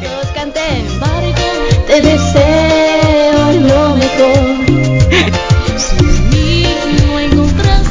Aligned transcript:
Todos. 0.00 0.26
Te 1.86 2.00
deseo 2.00 3.52
lo 3.60 3.96
mejor. 3.96 4.66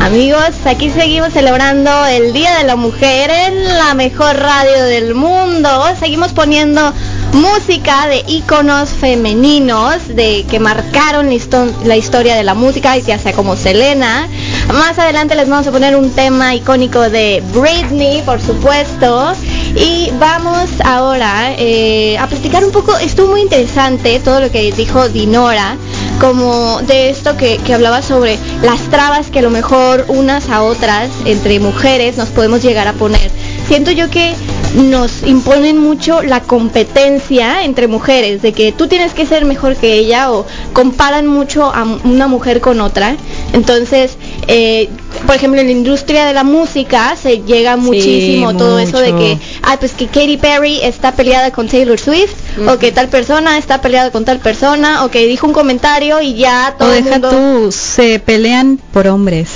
Amigos, 0.02 0.52
aquí 0.66 0.92
seguimos 0.92 1.34
celebrando 1.34 1.90
el 2.06 2.32
Día 2.32 2.58
de 2.60 2.64
la 2.66 2.76
Mujer 2.76 3.32
en 3.32 3.78
la 3.78 3.96
mejor 3.96 4.36
radio 4.38 4.84
del 4.86 5.16
mundo. 5.16 5.68
Seguimos 6.00 6.32
poniendo 6.32 6.94
música 7.34 8.08
de 8.08 8.24
íconos 8.28 8.90
femeninos 8.90 10.08
de 10.08 10.46
que 10.50 10.60
marcaron 10.60 11.26
la, 11.28 11.34
histo- 11.34 11.74
la 11.86 11.96
historia 11.98 12.36
de 12.36 12.44
la 12.44 12.54
música, 12.54 12.96
ya 12.98 13.18
sea 13.18 13.34
como 13.34 13.56
Selena. 13.56 14.28
Más 14.74 15.00
adelante 15.00 15.36
les 15.36 15.50
vamos 15.50 15.66
a 15.68 15.72
poner 15.72 15.96
un 15.96 16.12
tema 16.12 16.54
icónico 16.54 17.02
de 17.10 17.44
Britney, 17.54 18.22
por 18.22 18.40
supuesto. 18.40 19.34
Y 19.76 20.10
vamos 20.20 20.70
ahora 20.86 21.54
eh, 21.58 22.18
a 22.18 22.28
platicar 22.28 22.64
un 22.64 22.72
poco, 22.72 22.98
estuvo 22.98 23.28
muy 23.28 23.42
interesante 23.42 24.20
todo 24.20 24.40
lo 24.40 24.50
que 24.50 24.72
dijo 24.72 25.10
Dinora, 25.10 25.76
como 26.22 26.80
de 26.84 27.10
esto 27.10 27.36
que, 27.36 27.58
que 27.58 27.74
hablaba 27.74 28.02
sobre 28.02 28.40
las 28.64 28.80
trabas 28.84 29.30
que 29.30 29.40
a 29.40 29.42
lo 29.42 29.50
mejor 29.50 30.06
unas 30.08 30.50
a 30.50 30.64
otras 30.64 31.10
entre 31.26 31.60
mujeres 31.60 32.18
nos 32.18 32.30
podemos 32.30 32.64
llegar 32.64 32.88
a 32.88 32.94
poner. 32.94 33.30
Siento 33.68 33.92
yo 33.92 34.10
que 34.10 34.34
nos 34.76 35.24
imponen 35.24 35.78
mucho 35.78 36.22
la 36.22 36.42
competencia 36.42 37.64
entre 37.64 37.88
mujeres, 37.88 38.42
de 38.42 38.54
que 38.54 38.72
tú 38.72 38.88
tienes 38.88 39.14
que 39.14 39.26
ser 39.26 39.46
mejor 39.46 39.76
que 39.76 39.94
ella 39.94 40.32
o 40.32 40.46
comparan 40.74 41.28
mucho 41.28 41.66
a 41.74 41.84
una 42.04 42.28
mujer 42.28 42.62
con 42.62 42.82
otra. 42.82 43.16
Entonces, 43.54 44.18
eh, 44.48 44.90
por 45.26 45.36
ejemplo, 45.36 45.60
en 45.60 45.68
la 45.68 45.72
industria 45.72 46.26
de 46.26 46.34
la 46.34 46.44
música 46.44 47.16
se 47.22 47.40
llega 47.40 47.76
muchísimo 47.78 48.56
todo 48.56 48.80
eso 48.80 49.00
de 49.00 49.16
que, 49.16 49.40
ah, 49.64 49.78
pues 49.80 49.94
que 49.94 50.08
Katy 50.08 50.38
Perry 50.38 50.80
está 50.82 51.14
peleada 51.14 51.52
con 51.52 51.68
Taylor 51.68 52.00
Swift, 52.00 52.34
o 52.68 52.78
que 52.78 52.92
tal 52.92 53.10
persona 53.10 53.58
está 53.58 53.82
peleada 53.82 54.12
con 54.12 54.26
tal 54.26 54.40
persona, 54.40 55.04
o 55.04 55.10
que 55.10 55.26
dijo 55.26 55.48
un 55.48 55.54
comentario 55.54 56.22
y 56.22 56.36
ya 56.36 56.74
O 56.76 56.78
todo 56.78 56.94
el 56.94 57.04
deja 57.04 57.20
mundo... 57.20 57.30
tú, 57.30 57.72
se 57.72 58.20
pelean 58.20 58.80
por 58.94 59.08
hombres. 59.08 59.50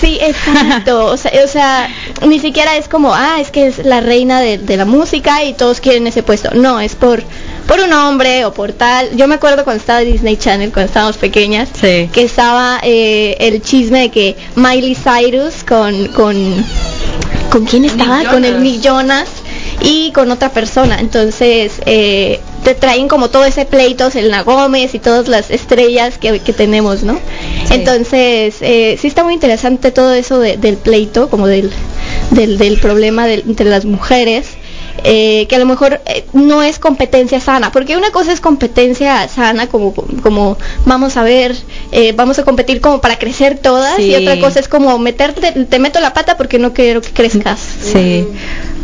Sí, 0.00 0.18
exacto. 0.20 1.06
o, 1.12 1.16
sea, 1.16 1.32
o 1.44 1.48
sea, 1.48 1.88
ni 2.26 2.38
siquiera 2.38 2.76
es 2.76 2.88
como, 2.88 3.14
ah, 3.14 3.36
es 3.40 3.50
que 3.50 3.66
es 3.66 3.84
la 3.84 4.00
reina 4.00 4.40
de, 4.40 4.58
de 4.58 4.76
la 4.76 4.84
música 4.84 5.44
y 5.44 5.54
todos 5.54 5.80
quieren 5.80 6.06
ese 6.06 6.22
puesto. 6.22 6.50
No, 6.54 6.80
es 6.80 6.94
por 6.94 7.22
por 7.66 7.80
un 7.80 7.92
hombre 7.92 8.44
o 8.44 8.52
por 8.52 8.72
tal. 8.72 9.16
Yo 9.16 9.26
me 9.28 9.36
acuerdo 9.36 9.64
cuando 9.64 9.80
estaba 9.80 10.00
Disney 10.00 10.36
Channel, 10.36 10.70
cuando 10.72 10.88
estábamos 10.88 11.16
pequeñas, 11.16 11.68
Sí. 11.80 12.08
que 12.12 12.22
estaba 12.22 12.78
eh, 12.82 13.36
el 13.40 13.62
chisme 13.62 14.00
de 14.02 14.10
que 14.10 14.36
Miley 14.56 14.94
Cyrus 14.96 15.64
con 15.64 16.08
con 16.08 16.64
con 17.50 17.64
quién 17.66 17.84
estaba, 17.84 18.20
Nick 18.20 18.30
con 18.30 18.44
el. 18.44 18.62
Nick 18.62 18.80
Jonas 18.82 19.28
y 19.80 20.10
con 20.12 20.30
otra 20.30 20.50
persona. 20.50 20.98
Entonces 21.00 21.72
eh, 21.86 22.40
te 22.64 22.74
traen 22.74 23.06
como 23.08 23.28
todo 23.30 23.44
ese 23.44 23.64
pleito, 23.64 24.10
Selena 24.10 24.42
Gómez 24.42 24.94
y 24.94 24.98
todas 24.98 25.28
las 25.28 25.50
estrellas 25.50 26.18
que, 26.18 26.40
que 26.40 26.52
tenemos, 26.52 27.02
¿no? 27.02 27.18
Entonces 27.70 28.56
eh, 28.60 28.98
sí 29.00 29.06
está 29.06 29.24
muy 29.24 29.34
interesante 29.34 29.90
todo 29.90 30.12
eso 30.14 30.38
de- 30.38 30.56
del 30.56 30.76
pleito, 30.76 31.28
como 31.28 31.46
del 31.46 31.70
del, 32.30 32.58
del 32.58 32.78
problema 32.78 33.26
del- 33.26 33.44
entre 33.46 33.66
las 33.70 33.84
mujeres. 33.84 34.46
Eh, 35.02 35.46
que 35.48 35.56
a 35.56 35.58
lo 35.58 35.66
mejor 35.66 36.00
eh, 36.06 36.24
no 36.32 36.62
es 36.62 36.78
competencia 36.78 37.40
sana, 37.40 37.72
porque 37.72 37.96
una 37.96 38.10
cosa 38.10 38.32
es 38.32 38.40
competencia 38.40 39.26
sana, 39.28 39.66
como, 39.66 39.92
como 40.22 40.56
vamos 40.86 41.16
a 41.16 41.22
ver, 41.22 41.56
eh, 41.92 42.12
vamos 42.12 42.38
a 42.38 42.44
competir 42.44 42.80
como 42.80 43.00
para 43.00 43.18
crecer 43.18 43.58
todas, 43.58 43.98
y 43.98 44.14
otra 44.14 44.38
cosa 44.40 44.60
es 44.60 44.68
como 44.68 44.98
meterte, 44.98 45.52
te 45.64 45.78
meto 45.78 46.00
la 46.00 46.14
pata 46.14 46.36
porque 46.36 46.58
no 46.58 46.72
quiero 46.72 47.00
que 47.00 47.10
crezcas. 47.10 47.60
Sí. 47.80 48.26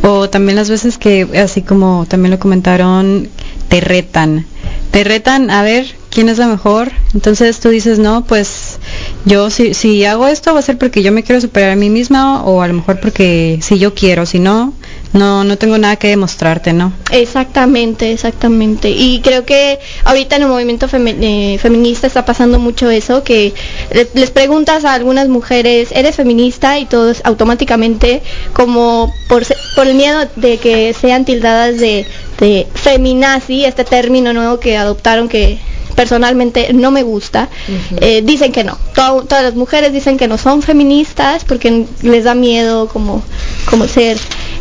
O 0.03 0.28
también 0.28 0.56
las 0.56 0.70
veces 0.70 0.98
que, 0.98 1.28
así 1.38 1.62
como 1.62 2.06
también 2.08 2.33
lo 2.33 2.38
comentaron, 2.38 3.28
te 3.69 3.81
retan. 3.81 4.47
Te 4.91 5.05
retan 5.05 5.50
a 5.50 5.62
ver 5.62 5.94
quién 6.11 6.28
es 6.28 6.38
la 6.38 6.48
mejor. 6.48 6.91
Entonces 7.14 7.61
tú 7.61 7.69
dices, 7.69 7.98
no, 7.98 8.25
pues 8.25 8.78
yo 9.25 9.50
si, 9.50 9.75
si 9.75 10.05
hago 10.05 10.27
esto 10.27 10.53
va 10.53 10.60
a 10.60 10.62
ser 10.62 10.76
porque 10.76 11.03
yo 11.03 11.12
me 11.12 11.22
quiero 11.22 11.41
superar 11.41 11.70
a 11.70 11.76
mí 11.76 11.88
misma 11.88 12.43
o 12.44 12.62
a 12.62 12.69
lo 12.69 12.75
mejor 12.75 13.00
porque 13.00 13.59
si 13.62 13.78
yo 13.78 13.94
quiero, 13.94 14.26
si 14.26 14.38
no, 14.38 14.75
no, 15.12 15.43
no 15.44 15.59
tengo 15.59 15.76
nada 15.78 15.97
que 15.97 16.09
demostrarte, 16.09 16.72
¿no? 16.72 16.93
Exactamente, 17.10 18.12
exactamente. 18.12 18.91
Y 18.91 19.21
creo 19.22 19.44
que 19.44 19.78
ahorita 20.04 20.37
en 20.37 20.43
el 20.43 20.48
movimiento 20.48 20.88
femi- 20.88 21.16
eh, 21.21 21.59
feminista 21.59 22.06
está 22.06 22.25
pasando 22.25 22.59
mucho 22.59 22.88
eso, 22.91 23.25
que 23.25 23.53
le- 23.93 24.09
les 24.15 24.31
preguntas 24.31 24.84
a 24.84 24.94
algunas 24.94 25.28
mujeres, 25.28 25.88
¿eres 25.93 26.16
feminista? 26.16 26.78
Y 26.78 26.87
todos 26.87 27.22
automáticamente, 27.25 28.22
como 28.53 29.12
por, 29.28 29.43
el 29.87 29.94
miedo 29.94 30.28
de 30.37 30.59
que 30.59 30.94
sean 30.94 31.25
tildadas 31.25 31.78
de, 31.81 32.06
de 32.38 32.66
feminazi, 32.75 33.65
este 33.65 33.84
término 33.84 34.32
nuevo 34.32 34.60
que 34.60 34.76
adoptaron 34.76 35.28
que 35.28 35.59
personalmente 35.97 36.72
no 36.72 36.91
me 36.93 37.03
gusta, 37.03 37.49
eh, 38.00 38.22
dicen 38.25 38.53
que 38.53 38.65
no. 38.65 38.78
To- 38.94 39.25
todas 39.28 39.43
las 39.44 39.54
mujeres 39.54 39.93
dicen 39.93 40.16
que 40.16 40.28
no 40.28 40.38
son 40.38 40.62
feministas 40.62 41.44
porque 41.44 41.84
les 42.03 42.25
da 42.25 42.34
miedo 42.34 42.88
como, 42.88 43.22
como 43.69 43.87
ser 43.88 44.16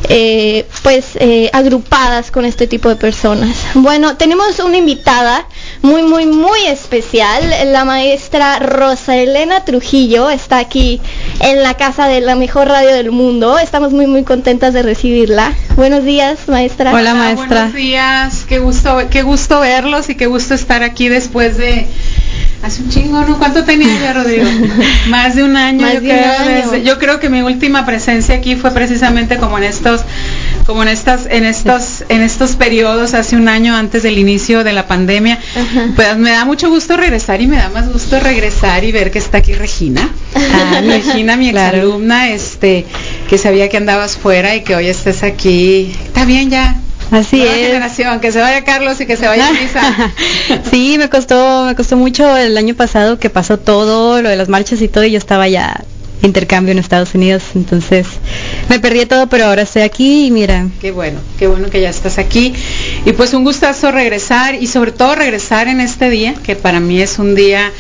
eh, 0.07 0.65
pues 0.83 1.15
eh, 1.15 1.49
agrupadas 1.53 2.31
con 2.31 2.45
este 2.45 2.67
tipo 2.67 2.89
de 2.89 2.95
personas. 2.95 3.55
Bueno, 3.75 4.17
tenemos 4.17 4.59
una 4.59 4.77
invitada 4.77 5.45
muy, 5.81 6.03
muy, 6.03 6.25
muy 6.25 6.59
especial. 6.67 7.43
La 7.71 7.85
maestra 7.85 8.59
Rosa 8.59 9.17
Elena 9.17 9.65
Trujillo 9.65 10.29
está 10.29 10.57
aquí 10.57 11.01
en 11.39 11.63
la 11.63 11.75
casa 11.75 12.07
de 12.07 12.21
la 12.21 12.35
mejor 12.35 12.67
radio 12.67 12.93
del 12.93 13.11
mundo. 13.11 13.57
Estamos 13.57 13.91
muy, 13.91 14.07
muy 14.07 14.23
contentas 14.23 14.73
de 14.73 14.83
recibirla. 14.83 15.53
Buenos 15.75 16.03
días, 16.03 16.47
maestra. 16.47 16.93
Hola, 16.93 17.13
maestra. 17.13 17.47
Buenos 17.47 17.73
días, 17.73 18.45
qué 18.47 18.59
gusto, 18.59 18.97
qué 19.09 19.21
gusto 19.23 19.59
verlos 19.59 20.09
y 20.09 20.15
qué 20.15 20.27
gusto 20.27 20.53
estar 20.53 20.83
aquí 20.83 21.09
después 21.09 21.57
de 21.57 21.87
hace 22.61 22.81
un 22.83 22.89
chingo, 22.89 23.21
¿no? 23.21 23.37
¿Cuánto 23.37 23.63
tenía 23.63 23.87
ya, 24.01 24.13
Rodrigo? 24.21 24.45
Más 25.07 25.35
de 25.35 25.43
un 25.43 25.55
año. 25.55 25.81
Más 25.81 25.93
yo, 25.95 26.01
de 26.01 26.07
un 26.11 26.17
creo, 26.17 26.31
año. 26.39 26.71
desde- 26.71 26.83
yo 26.83 26.99
creo 26.99 27.19
que 27.19 27.29
mi 27.29 27.41
última 27.41 27.85
presencia 27.85 28.35
aquí 28.35 28.55
fue 28.55 28.71
precisamente 28.71 29.37
como 29.37 29.57
en 29.57 29.63
estos, 29.63 30.01
como 30.65 30.83
en 30.83 30.89
estas, 30.89 31.25
en 31.29 31.45
estos, 31.45 32.03
en 32.09 32.21
estos 32.21 32.55
periodos 32.55 33.13
hace 33.13 33.35
un 33.35 33.47
año 33.47 33.75
antes 33.75 34.03
del 34.03 34.17
inicio 34.17 34.63
de 34.63 34.73
la 34.73 34.87
pandemia. 34.87 35.39
Ajá. 35.55 35.87
Pues 35.95 36.17
me 36.17 36.31
da 36.31 36.45
mucho 36.45 36.69
gusto 36.69 36.97
regresar 36.97 37.41
y 37.41 37.47
me 37.47 37.57
da 37.57 37.69
más 37.69 37.91
gusto 37.91 38.19
regresar 38.19 38.83
y 38.83 38.91
ver 38.91 39.11
que 39.11 39.19
está 39.19 39.37
aquí 39.39 39.53
Regina. 39.53 40.09
Ah, 40.35 40.81
Regina, 40.85 41.37
mi 41.37 41.51
claro. 41.51 41.77
exalumna, 41.77 42.29
este, 42.29 42.85
que 43.29 43.37
sabía 43.37 43.69
que 43.69 43.77
andabas 43.77 44.17
fuera 44.17 44.55
y 44.55 44.63
que 44.63 44.75
hoy 44.75 44.87
estés 44.87 45.23
aquí. 45.23 45.95
Está 46.05 46.25
bien 46.25 46.49
ya. 46.49 46.75
Así 47.11 47.37
Nueva 47.37 47.55
es. 47.55 47.67
generación, 47.67 48.19
que 48.19 48.31
se 48.31 48.39
vaya 48.39 48.63
Carlos 48.63 48.99
y 49.01 49.05
que 49.05 49.17
se 49.17 49.27
vaya 49.27 49.51
Luisa. 49.51 50.13
sí, 50.71 50.97
me 50.97 51.09
costó, 51.09 51.65
me 51.65 51.75
costó 51.75 51.97
mucho 51.97 52.37
el 52.37 52.57
año 52.57 52.75
pasado 52.75 53.19
que 53.19 53.29
pasó 53.29 53.57
todo, 53.57 54.21
lo 54.21 54.29
de 54.29 54.35
las 54.35 54.49
marchas 54.49 54.81
y 54.81 54.87
todo, 54.87 55.03
y 55.03 55.11
yo 55.11 55.17
estaba 55.17 55.47
ya 55.47 55.83
intercambio 56.21 56.73
en 56.73 56.79
Estados 56.79 57.15
Unidos, 57.15 57.43
entonces 57.55 58.05
me 58.67 58.79
perdí 58.79 59.05
todo, 59.05 59.27
pero 59.27 59.45
ahora 59.45 59.61
estoy 59.61 59.83
aquí 59.83 60.25
y 60.25 60.31
mira, 60.31 60.67
Qué 60.81 60.91
bueno, 60.91 61.19
qué 61.37 61.47
bueno 61.47 61.69
que 61.69 61.81
ya 61.81 61.89
estás 61.89 62.17
aquí. 62.17 62.53
Y 63.05 63.13
pues 63.13 63.33
un 63.33 63.43
gustazo 63.43 63.91
regresar 63.91 64.55
y 64.55 64.67
sobre 64.67 64.91
todo 64.91 65.15
regresar 65.15 65.67
en 65.67 65.79
este 65.79 66.09
día, 66.09 66.35
que 66.43 66.55
para 66.55 66.79
mí 66.79 67.01
es 67.01 67.19
un 67.19 67.35
día 67.35 67.71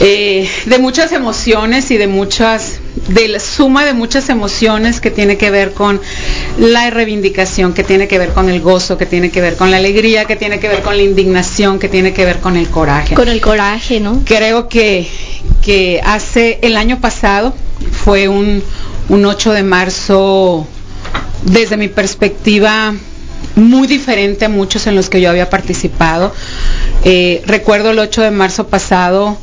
eh, 0.00 0.48
de 0.66 0.78
muchas 0.78 1.10
emociones 1.10 1.90
y 1.90 1.96
de 1.96 2.06
muchas, 2.06 2.78
de 3.08 3.26
la 3.26 3.40
suma 3.40 3.84
de 3.84 3.94
muchas 3.94 4.28
emociones 4.28 5.00
que 5.00 5.10
tiene 5.10 5.36
que 5.36 5.50
ver 5.50 5.72
con 5.72 6.00
la 6.56 6.88
reivindicación, 6.90 7.74
que 7.74 7.82
tiene 7.82 8.06
que 8.06 8.16
ver 8.18 8.28
con 8.30 8.48
el 8.48 8.60
gozo, 8.60 8.96
que 8.96 9.06
tiene 9.06 9.30
que 9.30 9.40
ver 9.40 9.56
con 9.56 9.72
la 9.72 9.78
alegría, 9.78 10.24
que 10.24 10.36
tiene 10.36 10.60
que 10.60 10.68
ver 10.68 10.82
con 10.82 10.96
la 10.96 11.02
indignación, 11.02 11.80
que 11.80 11.88
tiene 11.88 12.12
que 12.12 12.24
ver 12.24 12.38
con 12.38 12.56
el 12.56 12.68
coraje. 12.68 13.16
Con 13.16 13.28
el 13.28 13.40
coraje, 13.40 13.98
¿no? 13.98 14.22
Creo 14.24 14.68
que, 14.68 15.08
que 15.62 16.00
hace 16.04 16.60
el 16.62 16.76
año 16.76 17.00
pasado 17.00 17.52
fue 17.90 18.28
un, 18.28 18.62
un 19.08 19.24
8 19.26 19.52
de 19.52 19.62
marzo, 19.64 20.64
desde 21.42 21.76
mi 21.76 21.88
perspectiva, 21.88 22.94
muy 23.56 23.88
diferente 23.88 24.44
a 24.44 24.48
muchos 24.48 24.86
en 24.86 24.94
los 24.94 25.08
que 25.08 25.20
yo 25.20 25.28
había 25.28 25.50
participado. 25.50 26.32
Eh, 27.04 27.42
recuerdo 27.46 27.90
el 27.90 27.98
8 27.98 28.22
de 28.22 28.30
marzo 28.30 28.68
pasado 28.68 29.38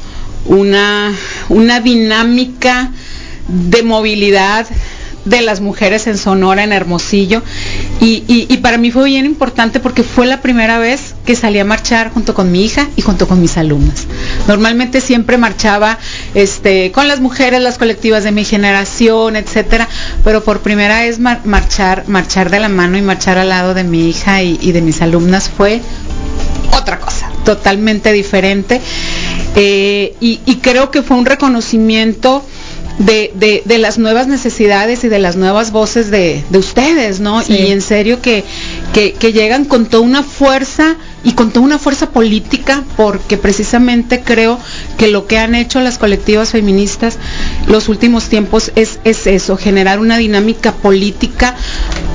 una, 0.46 1.14
una 1.50 1.80
dinámica 1.80 2.92
de 3.48 3.84
movilidad 3.84 4.66
de 5.26 5.42
las 5.42 5.60
mujeres 5.60 6.06
en 6.06 6.20
Sonora, 6.20 6.64
en 6.64 6.72
Hermosillo, 6.72 7.42
y, 8.00 8.24
y- 8.28 8.58
para 8.58 8.78
mí 8.78 8.92
fue 8.92 9.06
bien 9.06 9.26
importante 9.26 9.80
porque 9.80 10.04
fue 10.04 10.28
la 10.28 10.40
primera 10.42 10.78
vez 10.78 11.16
que 11.26 11.36
salí 11.36 11.58
a 11.58 11.66
marchar 11.66 12.12
junto 12.12 12.36
con 12.36 12.52
mi 12.52 12.64
hija 12.64 12.88
y 12.96 13.02
junto 13.02 13.28
con 13.28 13.42
mis 13.42 13.58
alumnas. 13.58 14.06
Normalmente 14.48 15.02
siempre 15.02 15.38
marchaba 15.40 15.98
este, 16.36 16.92
con 16.92 17.08
las 17.08 17.22
mujeres, 17.22 17.60
las 17.62 17.80
colectivas 17.80 18.24
de 18.24 18.32
mi 18.32 18.46
generación, 18.46 19.36
etcétera, 19.36 19.88
pero 20.24 20.44
por 20.44 20.60
primera 20.62 21.00
vez 21.02 21.18
mar- 21.20 21.42
marchar, 21.46 22.04
marchar 22.08 22.52
de 22.52 22.60
la 22.60 22.70
mano 22.70 22.96
y 22.98 23.02
marchar 23.02 23.40
al 23.40 23.50
lado 23.50 23.74
de 23.74 23.84
mi 23.84 24.08
hija 24.10 24.44
y, 24.44 24.60
y 24.62 24.74
de 24.74 24.82
mis 24.82 25.02
alumnas 25.02 25.50
fue 25.50 25.82
otra 26.78 27.00
cosa, 27.00 27.32
totalmente 27.46 28.12
diferente. 28.12 28.80
Eh, 29.56 30.16
y, 30.20 30.40
y 30.46 30.56
creo 30.58 30.92
que 30.92 31.02
fue 31.02 31.18
un 31.18 31.26
reconocimiento 31.26 32.44
de, 33.00 33.32
de- 33.36 33.62
de 33.66 33.78
las 33.78 33.98
nuevas 33.98 34.28
necesidades 34.28 35.04
y 35.04 35.10
de 35.10 35.20
las 35.20 35.36
nuevas 35.36 35.72
voces 35.72 36.10
de, 36.12 36.44
de 36.50 36.58
ustedes, 36.58 37.20
¿no? 37.20 37.42
Sí. 37.42 37.54
Y 37.54 37.72
en 37.72 37.82
serio 37.82 38.22
que, 38.22 38.44
que, 38.94 39.14
que 39.14 39.34
llegan 39.34 39.66
con 39.66 39.86
toda 39.88 40.04
una 40.04 40.24
fuerza 40.24 40.96
y 41.24 41.34
con 41.34 41.52
toda 41.52 41.66
una 41.66 41.80
fuerza 41.80 42.10
política, 42.12 42.84
porque 42.96 43.38
precisamente 43.38 44.22
creo 44.24 44.60
que 44.98 45.08
lo 45.10 45.28
que 45.28 45.38
han 45.40 45.56
hecho 45.56 45.82
las 45.82 45.98
colectivas 45.98 46.52
feministas 46.52 47.18
los 47.68 47.90
últimos 47.90 48.30
tiempos 48.30 48.72
es, 48.76 49.00
es 49.04 49.28
eso, 49.28 49.58
generar 49.58 50.00
una 50.00 50.18
dinámica 50.18 50.72
política 50.74 51.56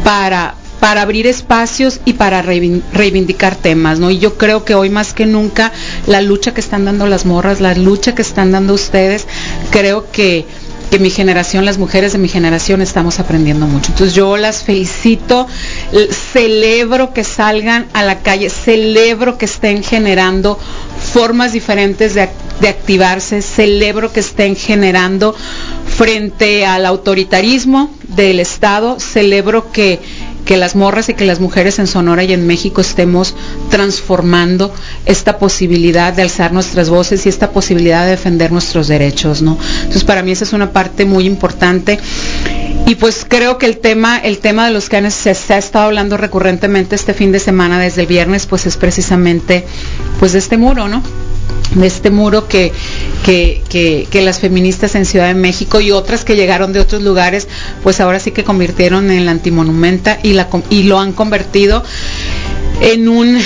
para, 0.05 0.55
para 0.79 1.03
abrir 1.03 1.27
espacios 1.27 2.01
y 2.07 2.15
para 2.15 2.41
reivindicar 2.41 3.55
temas, 3.57 3.99
¿no? 3.99 4.11
Y 4.11 4.19
yo 4.19 4.39
creo 4.39 4.65
que 4.65 4.75
hoy 4.75 4.89
más 4.89 5.13
que 5.13 5.27
nunca 5.27 5.73
la 6.11 6.21
lucha 6.21 6.53
que 6.53 6.61
están 6.61 6.85
dando 6.85 7.07
las 7.07 7.25
morras, 7.25 7.61
la 7.61 7.75
lucha 7.75 8.15
que 8.15 8.23
están 8.23 8.51
dando 8.53 8.75
ustedes, 8.75 9.27
creo 9.71 10.11
que 10.11 10.47
que 10.91 10.99
mi 10.99 11.11
generación, 11.11 11.65
las 11.65 11.79
mujeres 11.79 12.13
de 12.13 12.19
mi 12.19 12.29
generación 12.29 12.83
estamos 12.83 13.21
aprendiendo 13.21 13.67
mucho. 13.67 13.93
Entonces 13.93 14.13
yo 14.13 14.37
las 14.37 14.65
felicito, 14.65 15.47
celebro 16.33 17.15
que 17.15 17.23
salgan 17.23 17.87
a 17.93 18.03
la 18.03 18.23
calle, 18.23 18.51
celebro 18.51 19.39
que 19.39 19.45
estén 19.45 19.85
generando 19.85 20.59
formas 21.13 21.53
diferentes 21.53 22.15
de, 22.15 22.29
de 22.61 22.69
activarse, 22.69 23.41
celebro 23.41 24.13
que 24.13 24.19
estén 24.19 24.57
generando 24.57 25.35
frente 25.87 26.67
al 26.67 26.85
autoritarismo 26.87 27.95
del 28.09 28.41
Estado, 28.41 28.99
celebro 28.99 29.71
que 29.71 30.01
que 30.51 30.57
las 30.57 30.75
morras 30.75 31.09
y 31.09 31.15
que 31.15 31.25
las 31.27 31.39
mujeres 31.39 31.79
en 31.79 31.87
Sonora 31.87 32.25
y 32.25 32.33
en 32.33 32.45
México 32.45 32.81
estemos 32.81 33.37
transformando 33.71 34.75
esta 35.07 35.39
posibilidad 35.39 36.13
de 36.13 36.23
alzar 36.23 36.53
nuestras 36.53 36.91
voces 36.91 37.25
y 37.25 37.29
esta 37.29 37.53
posibilidad 37.53 38.05
de 38.05 38.11
defender 38.11 38.51
nuestros 38.51 38.89
derechos, 38.89 39.43
¿no? 39.43 39.57
Entonces 39.79 40.03
para 40.03 40.25
mí 40.25 40.33
esa 40.33 40.43
es 40.43 40.53
una 40.53 40.73
parte 40.73 41.05
muy 41.05 41.25
importante. 41.25 42.01
Y 42.85 42.97
pues 42.97 43.25
creo 43.29 43.59
que 43.59 43.67
el 43.67 43.79
tema, 43.79 44.19
el 44.19 44.39
tema 44.39 44.67
de 44.67 44.73
los 44.73 44.89
que 44.89 45.09
se, 45.13 45.37
se, 45.37 45.55
ha 45.55 45.59
estado 45.59 45.85
hablando 45.85 46.17
recurrentemente 46.17 46.97
este 46.97 47.15
fin 47.15 47.31
de 47.31 47.39
semana 47.39 47.79
desde 47.79 48.01
el 48.01 48.09
viernes, 48.09 48.47
pues 48.47 48.67
es 48.67 48.77
precisamente 48.77 49.65
pues 50.19 50.33
de 50.33 50.41
este 50.41 50.57
muro, 50.57 50.89
¿no? 50.89 51.01
De 51.75 51.87
este 51.87 52.11
muro 52.11 52.49
que, 52.49 52.73
que, 53.25 53.63
que, 54.11 54.23
las 54.23 54.41
feministas 54.41 54.95
en 54.95 55.05
Ciudad 55.07 55.29
de 55.29 55.35
México 55.35 55.81
y 55.81 55.91
otras 55.93 56.25
que 56.25 56.37
llegaron 56.37 56.73
de 56.73 56.81
otros 56.81 57.03
lugares, 57.03 57.49
pues 57.83 58.01
ahora 58.01 58.19
sí 58.19 58.33
que 58.33 58.45
convirtieron 58.45 59.11
en 59.11 59.25
la 59.25 59.33
antimonumenta 59.33 60.19
y, 60.23 60.33
la, 60.33 60.49
y 60.69 60.85
lo 60.85 60.99
han 60.99 61.13
convertido 61.13 61.85
en 62.81 63.09
un, 63.09 63.39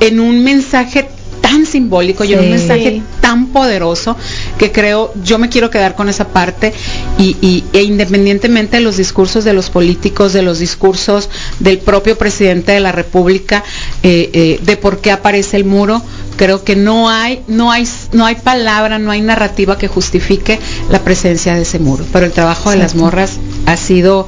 en 0.00 0.20
un 0.20 0.44
mensaje 0.44 1.08
tan 1.40 1.64
simbólico 1.66 2.24
y 2.24 2.34
un 2.34 2.50
mensaje 2.50 3.02
tan 3.20 3.46
poderoso 3.46 4.16
que 4.58 4.70
creo, 4.70 5.12
yo 5.24 5.38
me 5.38 5.48
quiero 5.48 5.70
quedar 5.70 5.94
con 5.94 6.08
esa 6.08 6.28
parte 6.28 6.72
y, 7.18 7.64
e 7.72 7.82
independientemente 7.82 8.76
de 8.76 8.82
los 8.82 8.96
discursos 8.98 9.44
de 9.44 9.54
los 9.54 9.70
políticos, 9.70 10.32
de 10.32 10.42
los 10.42 10.58
discursos 10.58 11.30
del 11.58 11.78
propio 11.78 12.18
presidente 12.18 12.72
de 12.72 12.80
la 12.80 12.92
República, 12.92 13.64
eh, 14.02 14.30
eh, 14.32 14.60
de 14.62 14.76
por 14.76 15.00
qué 15.00 15.10
aparece 15.10 15.56
el 15.56 15.64
muro, 15.64 16.02
creo 16.38 16.64
que 16.64 16.76
no 16.76 17.10
hay, 17.10 17.42
no 17.48 17.70
hay, 17.70 17.86
no 18.12 18.24
hay 18.24 18.36
palabra, 18.36 18.98
no 18.98 19.10
hay 19.10 19.20
narrativa 19.20 19.76
que 19.76 19.88
justifique 19.88 20.58
la 20.88 21.00
presencia 21.00 21.54
de 21.54 21.62
ese 21.62 21.78
muro. 21.78 22.06
Pero 22.10 22.24
el 22.24 22.32
trabajo 22.32 22.70
de 22.70 22.76
las 22.76 22.94
morras 22.94 23.38
ha 23.66 23.76
sido 23.76 24.26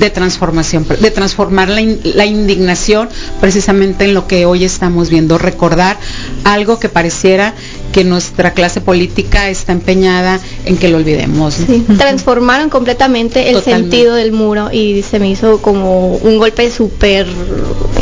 de 0.00 0.10
transformación, 0.10 0.86
de 0.88 1.10
transformar 1.10 1.68
la, 1.68 1.82
la, 2.02 2.24
indignación 2.24 3.08
precisamente 3.40 4.04
en 4.06 4.14
lo 4.14 4.26
que 4.26 4.46
hoy 4.46 4.64
estamos 4.64 5.10
viendo, 5.10 5.36
recordar 5.38 5.98
algo 6.44 6.80
que 6.80 6.88
pareciera 6.88 7.54
que 7.92 8.04
nuestra 8.04 8.52
clase 8.52 8.80
política 8.80 9.50
está 9.50 9.72
empeñada 9.72 10.40
en 10.64 10.76
que 10.76 10.88
lo 10.88 10.96
olvidemos. 10.96 11.56
Transformaron 11.98 12.70
completamente 12.70 13.50
el 13.50 13.62
sentido 13.62 14.14
del 14.14 14.32
muro 14.32 14.70
y 14.72 15.02
se 15.02 15.18
me 15.18 15.30
hizo 15.30 15.60
como 15.60 16.16
un 16.16 16.38
golpe 16.38 16.70
súper 16.70 17.26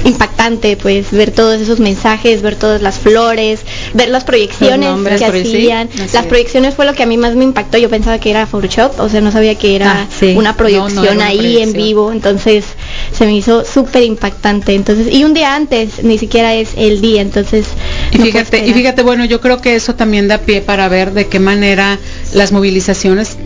impactante, 0.04 0.76
pues 0.76 1.10
ver 1.10 1.32
todos 1.32 1.60
esos 1.60 1.80
mensajes, 1.80 2.42
ver 2.42 2.56
todas 2.56 2.80
las 2.82 2.98
flores, 2.98 3.60
ver 3.94 4.08
las 4.08 4.24
proyecciones 4.24 5.18
que 5.18 5.24
hacían. 5.24 5.88
las 6.12 6.26
proyecciones 6.26 6.74
fue 6.74 6.84
lo 6.84 6.94
que 6.94 7.02
a 7.02 7.06
mí 7.06 7.16
más 7.16 7.34
me 7.34 7.44
impactó. 7.44 7.78
Yo 7.78 7.88
pensaba 7.88 8.18
que 8.18 8.30
era 8.30 8.46
Photoshop, 8.46 8.98
o 9.00 9.08
sea, 9.08 9.20
no 9.20 9.32
sabía 9.32 9.54
que 9.54 9.76
era 9.76 10.02
ah, 10.02 10.26
una 10.34 10.56
proyección 10.56 11.20
ahí 11.20 11.58
en 11.62 11.72
vivo, 11.72 12.12
entonces 12.12 12.64
se 13.12 13.26
me 13.26 13.34
hizo 13.34 13.64
súper 13.64 14.02
impactante. 14.02 14.74
Entonces, 14.74 15.12
y 15.12 15.24
un 15.24 15.34
día 15.34 15.54
antes, 15.54 16.02
ni 16.02 16.18
siquiera 16.18 16.54
es 16.54 16.70
el 16.76 17.00
día, 17.00 17.22
entonces. 17.22 17.66
Y 18.12 18.18
fíjate, 18.18 18.66
y 18.66 18.72
fíjate, 18.72 19.02
bueno, 19.02 19.24
yo 19.24 19.40
creo 19.40 19.60
que 19.60 19.74
eso 19.74 19.94
también 19.94 20.28
da 20.28 20.38
pie 20.38 20.60
para 20.60 20.88
ver 20.88 21.12
de 21.12 21.26
qué 21.26 21.38
manera 21.38 21.98
las 22.32 22.52
movilizaciones 22.52 23.36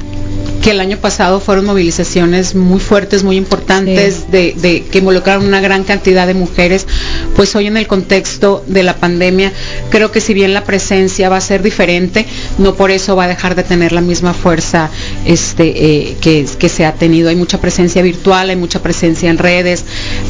que 0.63 0.71
el 0.71 0.81
año 0.81 0.97
pasado 0.99 1.41
fueron 1.41 1.65
movilizaciones 1.65 2.55
muy 2.55 2.79
fuertes, 2.79 3.25
muy 3.25 3.37
importantes, 3.37 4.31
de, 4.31 4.85
que 4.91 4.99
involucraron 4.99 5.45
una 5.45 5.61
gran 5.61 5.83
cantidad 5.83 6.27
de 6.27 6.35
mujeres, 6.35 6.87
pues 7.35 7.55
hoy 7.57 7.67
en 7.67 7.77
el 7.77 7.89
contexto 7.89 8.65
de 8.69 8.85
la 8.85 8.97
pandemia, 8.97 9.53
creo 9.91 10.13
que 10.13 10.21
si 10.21 10.35
bien 10.35 10.55
la 10.55 10.63
presencia 10.63 11.29
va 11.29 11.39
a 11.39 11.41
ser 11.41 11.63
diferente, 11.63 12.27
no 12.59 12.77
por 12.77 12.93
eso 12.93 13.17
va 13.17 13.25
a 13.25 13.29
dejar 13.29 13.57
de 13.57 13.65
tener 13.65 13.91
la 13.93 14.01
misma 14.01 14.35
fuerza 14.35 14.89
este, 15.25 15.65
eh, 15.67 16.17
que, 16.21 16.47
que, 16.59 16.69
se 16.69 16.87
ha 16.87 16.95
tenido. 16.95 17.29
Hay 17.29 17.37
mucha 17.37 17.61
presencia 17.61 18.01
virtual, 18.01 18.51
hay 18.51 18.57
mucha 18.57 18.81
presencia 18.81 19.31
en 19.31 19.39
redes, 19.39 19.85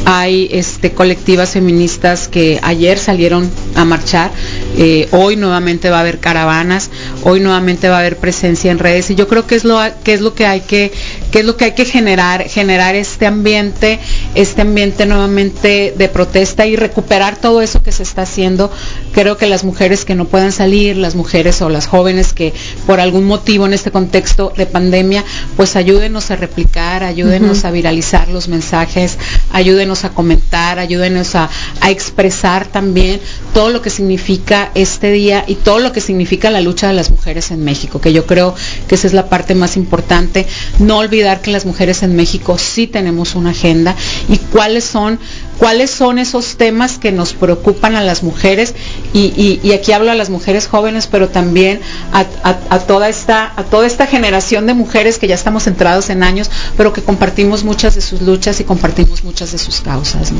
hay 0.05 0.49
este, 0.51 0.93
colectivas 0.93 1.51
feministas 1.51 2.27
que 2.27 2.59
ayer 2.63 2.97
salieron 2.97 3.51
a 3.75 3.85
marchar, 3.85 4.31
eh, 4.75 5.07
hoy 5.11 5.35
nuevamente 5.35 5.89
va 5.89 5.97
a 5.97 5.99
haber 6.01 6.19
caravanas, 6.19 6.89
hoy 7.23 7.39
nuevamente 7.39 7.89
va 7.89 7.97
a 7.97 7.99
haber 7.99 8.17
presencia 8.17 8.71
en 8.71 8.79
redes 8.79 9.09
y 9.11 9.15
yo 9.15 9.27
creo 9.27 9.45
que 9.45 9.55
es 9.55 9.63
lo 9.63 9.79
que 10.03 10.13
es 10.13 10.21
lo 10.21 10.33
que 10.33 10.45
hay 10.45 10.61
que, 10.61 10.91
qué 11.31 11.39
es 11.39 11.45
lo 11.45 11.57
que 11.57 11.65
hay 11.65 11.71
que 11.73 11.85
generar, 11.85 12.47
generar 12.47 12.95
este 12.95 13.27
ambiente, 13.27 13.99
este 14.35 14.61
ambiente 14.61 15.05
nuevamente 15.05 15.93
de 15.97 16.09
protesta 16.09 16.65
y 16.65 16.75
recuperar 16.75 17.37
todo 17.37 17.61
eso 17.61 17.83
que 17.83 17.91
se 17.91 18.03
está 18.03 18.23
haciendo. 18.23 18.71
Creo 19.13 19.37
que 19.37 19.47
las 19.47 19.63
mujeres 19.63 20.05
que 20.05 20.15
no 20.15 20.25
puedan 20.25 20.51
salir, 20.51 20.97
las 20.97 21.15
mujeres 21.15 21.61
o 21.61 21.69
las 21.69 21.87
jóvenes 21.87 22.33
que 22.33 22.53
por 22.87 22.99
algún 22.99 23.25
motivo 23.25 23.65
en 23.65 23.73
este 23.73 23.91
contexto 23.91 24.53
de 24.55 24.65
pandemia, 24.65 25.23
pues 25.55 25.75
ayúdenos 25.75 26.31
a 26.31 26.35
replicar, 26.35 27.03
ayúdenos 27.03 27.65
a 27.65 27.71
viralizar 27.71 28.27
los 28.29 28.47
mensajes, 28.47 29.17
ayúdenos 29.51 30.03
a 30.03 30.09
comentar, 30.09 30.79
ayúdenos 30.79 31.35
a, 31.35 31.49
a 31.81 31.91
expresar 31.91 32.65
también 32.65 33.19
todo 33.53 33.69
lo 33.69 33.81
que 33.81 33.89
significa 33.89 34.71
este 34.75 35.11
día 35.11 35.45
y 35.47 35.55
todo 35.55 35.79
lo 35.79 35.91
que 35.91 36.01
significa 36.01 36.49
la 36.49 36.61
lucha 36.61 36.87
de 36.87 36.93
las 36.93 37.11
mujeres 37.11 37.51
en 37.51 37.63
México, 37.63 38.01
que 38.01 38.11
yo 38.11 38.25
creo 38.25 38.55
que 38.87 38.95
esa 38.95 39.07
es 39.07 39.13
la 39.13 39.29
parte 39.29 39.55
más 39.55 39.77
importante. 39.77 40.47
No 40.79 40.97
olvidar 40.97 41.41
que 41.41 41.51
las 41.51 41.65
mujeres 41.65 42.03
en 42.03 42.15
México 42.15 42.57
sí 42.57 42.87
tenemos 42.87 43.35
una 43.35 43.51
agenda 43.51 43.95
y 44.27 44.37
cuáles 44.37 44.83
son 44.83 45.19
cuáles 45.57 45.91
son 45.91 46.19
esos 46.19 46.57
temas 46.57 46.97
que 46.97 47.11
nos 47.11 47.33
preocupan 47.33 47.95
a 47.95 48.01
las 48.01 48.23
mujeres 48.23 48.73
y, 49.13 49.71
aquí 49.73 49.91
hablo 49.91 50.11
a 50.11 50.15
las 50.15 50.29
mujeres 50.29 50.67
jóvenes 50.67 51.07
pero 51.07 51.29
también 51.29 51.79
a, 52.11 52.79
toda 52.79 53.09
esta 53.09 53.51
a 53.55 53.63
toda 53.63 53.87
esta 53.87 54.07
generación 54.07 54.65
de 54.67 54.73
mujeres 54.73 55.17
que 55.17 55.27
ya 55.27 55.35
estamos 55.35 55.63
centrados 55.63 56.09
en 56.09 56.23
años 56.23 56.49
pero 56.77 56.93
que 56.93 57.01
compartimos 57.01 57.63
muchas 57.63 57.95
de 57.95 58.01
sus 58.01 58.21
luchas 58.21 58.59
y 58.59 58.63
compartimos 58.63 59.23
muchas 59.23 59.51
de 59.51 59.57
sus 59.57 59.81
causas 59.81 60.31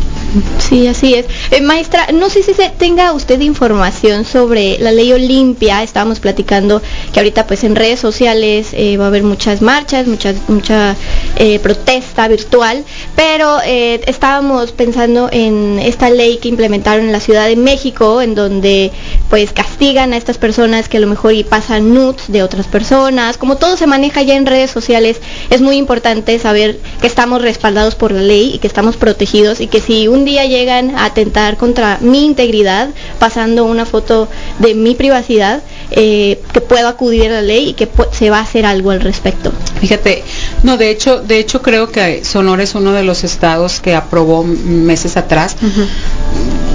sí 0.60 0.88
así 0.88 1.16
es. 1.16 1.26
Eh, 1.52 1.62
maestra 1.62 2.08
no 2.14 2.30
sé 2.30 2.44
si 2.44 2.54
se 2.54 2.70
tenga 2.70 3.14
usted 3.14 3.40
información 3.42 4.26
sobre 4.26 4.78
la 4.80 4.92
ley 4.92 5.12
Olimpia. 5.12 5.84
Estábamos 5.84 6.20
platicando 6.20 6.82
que 7.12 7.20
ahorita 7.20 7.48
pues 7.48 7.64
en 7.64 7.76
redes 7.76 8.00
sociales 8.00 8.70
eh, 8.74 8.98
va 8.98 9.06
a 9.06 9.08
haber 9.08 9.24
muchas 9.24 9.62
marchas 9.62 10.08
muchas 10.08 10.36
mucha 10.48 10.96
eh, 11.38 11.60
protesta 11.60 12.28
virtual 12.28 12.84
pero 13.16 13.60
estábamos 13.64 14.72
pensando 14.72 15.03
en 15.04 15.80
esta 15.80 16.10
ley 16.10 16.38
que 16.38 16.50
implementaron 16.50 17.06
en 17.06 17.12
la 17.12 17.20
Ciudad 17.20 17.48
de 17.48 17.56
México, 17.56 18.22
en 18.22 18.36
donde 18.36 18.92
pues 19.30 19.52
castigan 19.52 20.14
a 20.14 20.18
estas 20.18 20.38
personas 20.38 20.90
que 20.90 20.98
a 20.98 21.00
lo 21.00 21.08
mejor 21.08 21.34
y 21.34 21.44
pasan 21.44 21.94
nudes 21.94 22.24
de 22.28 22.44
otras 22.44 22.68
personas. 22.68 23.38
Como 23.38 23.58
todo 23.58 23.78
se 23.78 23.88
maneja 23.88 24.22
ya 24.22 24.36
en 24.36 24.46
redes 24.46 24.72
sociales, 24.72 25.20
es 25.50 25.62
muy 25.62 25.78
importante 25.78 26.38
saber 26.40 26.80
que 27.02 27.08
estamos 27.08 27.42
respaldados 27.42 27.96
por 27.96 28.12
la 28.12 28.22
ley 28.22 28.52
y 28.56 28.60
que 28.60 28.68
estamos 28.68 28.96
protegidos 28.98 29.60
y 29.62 29.68
que 29.68 29.82
si 29.82 30.08
un 30.08 30.26
día 30.26 30.46
llegan 30.46 30.96
a 30.96 31.06
atentar 31.06 31.58
contra 31.58 31.98
mi 32.02 32.26
integridad 32.26 32.90
pasando 33.20 33.66
una 33.66 33.86
foto 33.86 34.28
de 34.60 34.76
mi 34.76 34.96
privacidad, 34.96 35.62
eh, 35.92 36.42
que 36.54 36.62
puedo 36.62 36.88
acudir 36.88 37.26
a 37.28 37.36
la 37.36 37.42
ley 37.42 37.70
y 37.70 37.74
que 37.74 37.88
se 38.12 38.30
va 38.30 38.40
a 38.40 38.42
hacer 38.42 38.66
algo 38.66 38.92
al 38.92 39.02
respecto. 39.02 39.52
Fíjate, 39.80 40.24
no, 40.64 40.78
de 40.78 40.90
hecho, 40.90 41.22
de 41.22 41.40
hecho 41.40 41.62
creo 41.62 41.92
que 41.92 42.24
Sonora 42.24 42.64
es 42.64 42.74
uno 42.74 42.94
de 42.94 43.04
los 43.04 43.24
estados 43.24 43.80
que 43.80 43.96
aprobó 43.96 44.44
meses 44.44 45.18
atrás. 45.18 45.56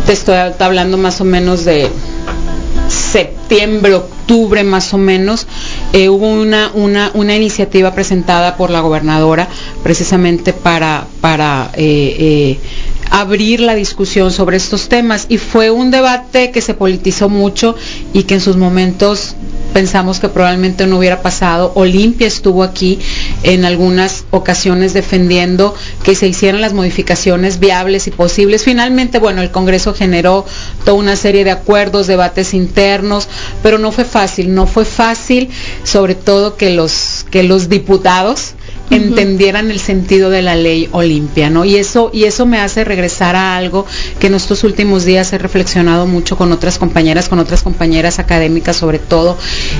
Te 0.06 0.12
estoy 0.12 0.36
hablando 0.58 0.96
más 0.98 1.20
o 1.20 1.24
menos 1.24 1.64
de 1.64 1.90
septiembre, 2.88 3.94
octubre 3.94 4.62
más 4.64 4.92
o 4.92 4.98
menos, 4.98 5.46
eh, 5.92 6.08
hubo 6.08 6.28
una, 6.28 6.70
una, 6.74 7.10
una, 7.14 7.36
iniciativa 7.36 7.94
presentada 7.94 8.56
por 8.56 8.70
la 8.70 8.80
gobernadora 8.80 9.48
precisamente 9.82 10.52
para, 10.52 11.06
para 11.20 11.70
eh, 11.74 12.16
eh, 12.18 12.58
abrir 13.10 13.60
la 13.60 13.74
discusión 13.74 14.30
sobre 14.30 14.56
estos 14.56 14.88
temas 14.88 15.26
y 15.28 15.38
fue 15.38 15.70
un 15.70 15.90
debate 15.90 16.50
que 16.50 16.60
se 16.60 16.74
politizó 16.74 17.28
mucho 17.28 17.74
y 18.12 18.24
que 18.24 18.34
en 18.34 18.40
sus 18.40 18.56
momentos 18.56 19.34
pensamos 19.72 20.18
que 20.18 20.28
probablemente 20.28 20.86
no 20.86 20.98
hubiera 20.98 21.22
pasado. 21.22 21.72
Olimpia 21.74 22.26
estuvo 22.26 22.62
aquí 22.62 22.98
en 23.42 23.64
algunas 23.64 24.24
ocasiones 24.30 24.92
defendiendo 24.92 25.74
que 26.02 26.14
se 26.14 26.26
hicieran 26.26 26.60
las 26.60 26.72
modificaciones 26.72 27.60
viables 27.60 28.06
y 28.06 28.10
posibles. 28.10 28.64
Finalmente, 28.64 29.18
bueno, 29.18 29.42
el 29.42 29.50
Congreso 29.50 29.94
generó 29.94 30.44
toda 30.84 30.96
una 30.96 31.16
serie 31.16 31.44
de 31.44 31.50
acuerdos, 31.50 32.06
debates 32.06 32.54
internos, 32.54 33.28
pero 33.62 33.78
no 33.78 33.92
fue 33.92 34.04
fácil, 34.04 34.54
no 34.54 34.66
fue 34.66 34.84
fácil, 34.84 35.48
sobre 35.84 36.14
todo 36.14 36.56
que 36.56 36.70
los 36.70 37.26
que 37.30 37.42
los 37.42 37.68
diputados 37.68 38.54
entendieran 38.90 39.70
el 39.70 39.80
sentido 39.80 40.30
de 40.30 40.42
la 40.42 40.56
ley 40.56 40.88
Olimpia, 40.92 41.50
¿no? 41.50 41.64
Y 41.64 41.76
eso, 41.76 42.10
y 42.12 42.24
eso 42.24 42.46
me 42.46 42.58
hace 42.58 42.84
regresar 42.84 43.36
a 43.36 43.56
algo 43.56 43.86
que 44.18 44.28
en 44.28 44.34
estos 44.34 44.64
últimos 44.64 45.04
días 45.04 45.32
he 45.32 45.38
reflexionado 45.38 46.06
mucho 46.06 46.36
con 46.36 46.52
otras 46.52 46.78
compañeras, 46.78 47.28
con 47.28 47.38
otras 47.38 47.62
compañeras 47.62 48.18
académicas 48.18 48.76
sobre 48.76 48.98
todo, 48.98 49.36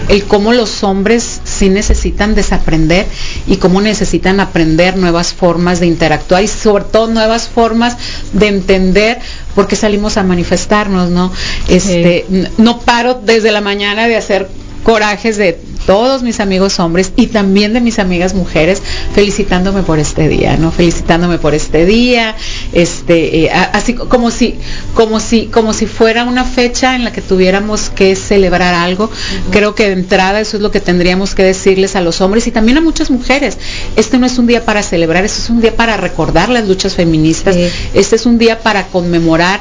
el 0.08 0.24
cómo 0.24 0.52
los 0.52 0.82
hombres 0.82 1.40
sí 1.44 1.68
necesitan 1.68 2.34
desaprender 2.34 3.06
y 3.46 3.56
cómo 3.56 3.80
necesitan 3.80 4.40
aprender 4.40 4.96
nuevas 4.96 5.32
formas 5.32 5.80
de 5.80 5.86
interactuar 5.86 6.42
y 6.42 6.48
sobre 6.48 6.84
todo 6.84 7.06
nuevas 7.08 7.48
formas 7.48 7.96
de 8.32 8.48
entender 8.48 9.18
por 9.54 9.66
qué 9.66 9.76
salimos 9.76 10.16
a 10.16 10.22
manifestarnos, 10.22 11.10
¿no? 11.10 11.32
Este, 11.68 12.26
no 12.58 12.80
paro 12.80 13.14
desde 13.14 13.50
la 13.52 13.60
mañana 13.60 14.06
de 14.06 14.16
hacer 14.16 14.48
corajes 14.82 15.36
de 15.36 15.58
todos 15.88 16.22
mis 16.22 16.38
amigos 16.38 16.80
hombres 16.80 17.12
y 17.16 17.28
también 17.28 17.72
de 17.72 17.80
mis 17.80 17.98
amigas 17.98 18.34
mujeres 18.34 18.82
felicitándome 19.14 19.82
por 19.82 19.98
este 19.98 20.28
día, 20.28 20.58
¿no? 20.58 20.70
Felicitándome 20.70 21.38
por 21.38 21.54
este 21.54 21.86
día, 21.86 22.36
este, 22.74 23.46
eh, 23.46 23.50
así 23.50 23.94
como 23.94 24.30
si, 24.30 24.56
como 24.92 25.18
si, 25.18 25.46
como 25.46 25.72
si 25.72 25.86
fuera 25.86 26.24
una 26.24 26.44
fecha 26.44 26.94
en 26.94 27.04
la 27.04 27.12
que 27.12 27.22
tuviéramos 27.22 27.88
que 27.88 28.16
celebrar 28.16 28.74
algo. 28.74 29.10
Creo 29.50 29.74
que 29.74 29.86
de 29.86 29.92
entrada 29.94 30.42
eso 30.42 30.58
es 30.58 30.62
lo 30.62 30.70
que 30.70 30.82
tendríamos 30.82 31.34
que 31.34 31.42
decirles 31.42 31.96
a 31.96 32.02
los 32.02 32.20
hombres 32.20 32.46
y 32.46 32.50
también 32.50 32.76
a 32.76 32.82
muchas 32.82 33.10
mujeres. 33.10 33.56
Este 33.96 34.18
no 34.18 34.26
es 34.26 34.38
un 34.38 34.46
día 34.46 34.66
para 34.66 34.82
celebrar, 34.82 35.24
este 35.24 35.40
es 35.40 35.48
un 35.48 35.62
día 35.62 35.74
para 35.74 35.96
recordar 35.96 36.50
las 36.50 36.68
luchas 36.68 36.96
feministas, 36.96 37.56
este 37.94 38.16
es 38.16 38.26
un 38.26 38.36
día 38.36 38.60
para 38.60 38.88
conmemorar. 38.88 39.58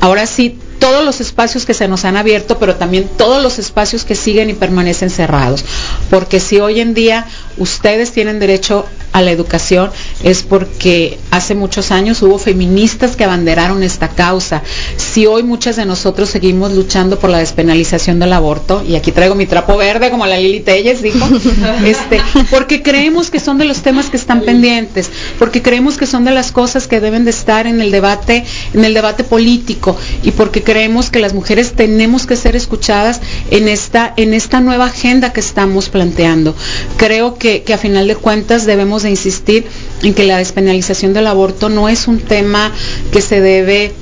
Ahora 0.00 0.26
sí, 0.26 0.58
todos 0.78 1.04
los 1.04 1.20
espacios 1.20 1.66
que 1.66 1.74
se 1.74 1.88
nos 1.88 2.04
han 2.04 2.16
abierto, 2.16 2.58
pero 2.58 2.76
también 2.76 3.08
todos 3.16 3.42
los 3.42 3.58
espacios 3.58 4.04
que 4.04 4.14
siguen 4.14 4.50
y 4.50 4.54
permanecen 4.54 5.10
cerrados. 5.10 5.64
Porque 6.10 6.40
si 6.40 6.58
hoy 6.60 6.80
en 6.80 6.94
día 6.94 7.26
ustedes 7.56 8.12
tienen 8.12 8.38
derecho 8.38 8.86
a 9.12 9.22
la 9.22 9.30
educación 9.30 9.90
es 10.22 10.42
porque 10.42 11.18
hace 11.30 11.54
muchos 11.54 11.90
años 11.90 12.22
hubo 12.22 12.38
feministas 12.38 13.16
que 13.16 13.24
abanderaron 13.24 13.82
esta 13.82 14.08
causa. 14.08 14.62
Si 14.96 15.26
hoy 15.26 15.42
muchas 15.42 15.76
de 15.76 15.86
nosotros 15.86 16.30
seguimos 16.30 16.72
luchando 16.72 17.18
por 17.18 17.30
la 17.30 17.38
despenalización 17.38 18.18
del 18.18 18.32
aborto, 18.32 18.82
y 18.86 18.96
aquí 18.96 19.12
traigo 19.12 19.34
mi 19.34 19.46
trapo 19.46 19.76
verde 19.76 20.10
como 20.10 20.26
la 20.26 20.38
Lili 20.38 20.60
Telles 20.60 21.02
dijo, 21.02 21.26
este, 21.84 22.20
porque 22.50 22.82
creemos 22.82 23.30
que 23.30 23.40
son 23.40 23.58
de 23.58 23.64
los 23.64 23.82
temas 23.82 24.10
que 24.10 24.16
están 24.16 24.42
pendientes, 24.42 25.10
porque 25.38 25.62
creemos 25.62 25.96
que 25.96 26.06
son 26.06 26.24
de 26.24 26.32
las 26.32 26.52
cosas 26.52 26.88
que 26.88 27.00
deben 27.00 27.24
de 27.24 27.30
estar 27.30 27.66
en 27.66 27.80
el 27.80 27.90
debate, 27.90 28.44
en 28.74 28.84
el 28.84 28.94
debate 28.94 29.24
político, 29.24 29.96
y 30.22 30.32
porque 30.32 30.62
creemos 30.62 31.10
que 31.10 31.20
las 31.20 31.34
mujeres 31.34 31.74
tenemos 31.74 32.26
que 32.26 32.36
ser 32.36 32.56
escuchadas 32.56 33.20
en 33.50 33.68
esta, 33.68 34.12
en 34.16 34.34
esta 34.34 34.60
nueva 34.60 34.86
agenda 34.86 35.32
que 35.32 35.40
estamos 35.40 35.88
planteando. 35.88 36.54
Creo 36.96 37.36
que, 37.38 37.62
que 37.62 37.74
a 37.74 37.78
final 37.78 38.08
de 38.08 38.16
cuentas 38.16 38.66
debemos 38.66 39.02
de 39.02 39.10
insistir 39.10 39.66
en 40.02 40.07
que 40.14 40.24
la 40.24 40.38
despenalización 40.38 41.12
del 41.12 41.26
aborto 41.26 41.68
no 41.68 41.88
es 41.88 42.08
un 42.08 42.18
tema 42.18 42.72
que 43.12 43.20
se 43.20 43.40
debe 43.40 43.92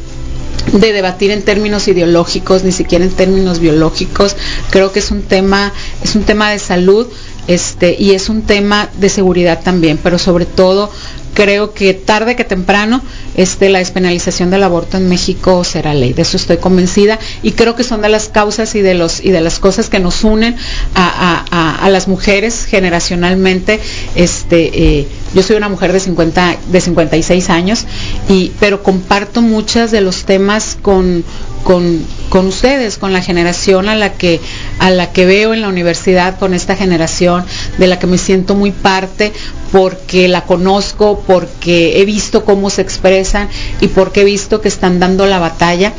de 0.72 0.92
debatir 0.92 1.30
en 1.30 1.42
términos 1.42 1.88
ideológicos, 1.88 2.64
ni 2.64 2.72
siquiera 2.72 3.04
en 3.04 3.10
términos 3.10 3.60
biológicos. 3.60 4.36
Creo 4.70 4.92
que 4.92 4.98
es 4.98 5.10
un 5.10 5.22
tema, 5.22 5.72
es 6.02 6.16
un 6.16 6.24
tema 6.24 6.50
de 6.50 6.58
salud, 6.58 7.06
este, 7.46 7.96
y 7.98 8.12
es 8.12 8.28
un 8.28 8.42
tema 8.42 8.88
de 8.98 9.08
seguridad 9.08 9.60
también, 9.62 9.98
pero 10.02 10.18
sobre 10.18 10.46
todo 10.46 10.90
creo 11.36 11.74
que 11.74 11.92
tarde 11.92 12.34
que 12.34 12.44
temprano 12.44 13.02
este, 13.36 13.68
la 13.68 13.78
despenalización 13.80 14.50
del 14.50 14.62
aborto 14.62 14.96
en 14.96 15.06
México 15.06 15.62
será 15.64 15.92
ley. 15.92 16.14
De 16.14 16.22
eso 16.22 16.38
estoy 16.38 16.56
convencida 16.56 17.18
y 17.42 17.52
creo 17.52 17.76
que 17.76 17.84
son 17.84 18.00
de 18.00 18.08
las 18.08 18.30
causas 18.30 18.74
y 18.74 18.80
de, 18.80 18.94
los, 18.94 19.22
y 19.22 19.30
de 19.30 19.42
las 19.42 19.58
cosas 19.58 19.90
que 19.90 20.00
nos 20.00 20.24
unen 20.24 20.56
a, 20.94 21.86
las 21.90 22.08
mujeres 22.08 22.64
generacionalmente. 22.64 23.80
Este, 24.14 25.00
eh, 25.00 25.08
yo 25.34 25.42
soy 25.42 25.56
una 25.56 25.68
mujer 25.68 25.92
de, 25.92 26.00
50, 26.00 26.56
de 26.68 26.80
56 26.80 27.50
años, 27.50 27.84
y, 28.28 28.52
pero 28.58 28.82
comparto 28.82 29.42
muchos 29.42 29.90
de 29.90 30.00
los 30.00 30.24
temas 30.24 30.78
con, 30.80 31.22
con, 31.64 32.02
con, 32.30 32.46
ustedes, 32.46 32.96
con 32.96 33.12
la 33.12 33.20
generación 33.20 33.88
a 33.88 33.94
la 33.94 34.14
que 34.14 34.40
a 34.86 34.90
la 34.92 35.10
que 35.10 35.26
veo 35.26 35.52
en 35.52 35.62
la 35.62 35.68
universidad, 35.68 36.38
con 36.38 36.54
esta 36.54 36.76
generación 36.76 37.44
de 37.76 37.88
la 37.88 37.98
que 37.98 38.06
me 38.06 38.18
siento 38.18 38.54
muy 38.54 38.70
parte, 38.70 39.32
porque 39.72 40.28
la 40.28 40.44
conozco, 40.44 41.24
porque 41.26 42.00
he 42.00 42.04
visto 42.04 42.44
cómo 42.44 42.70
se 42.70 42.82
expresan 42.82 43.48
y 43.80 43.88
porque 43.88 44.20
he 44.20 44.24
visto 44.24 44.60
que 44.60 44.68
están 44.68 45.00
dando 45.00 45.26
la 45.26 45.40
batalla 45.40 45.92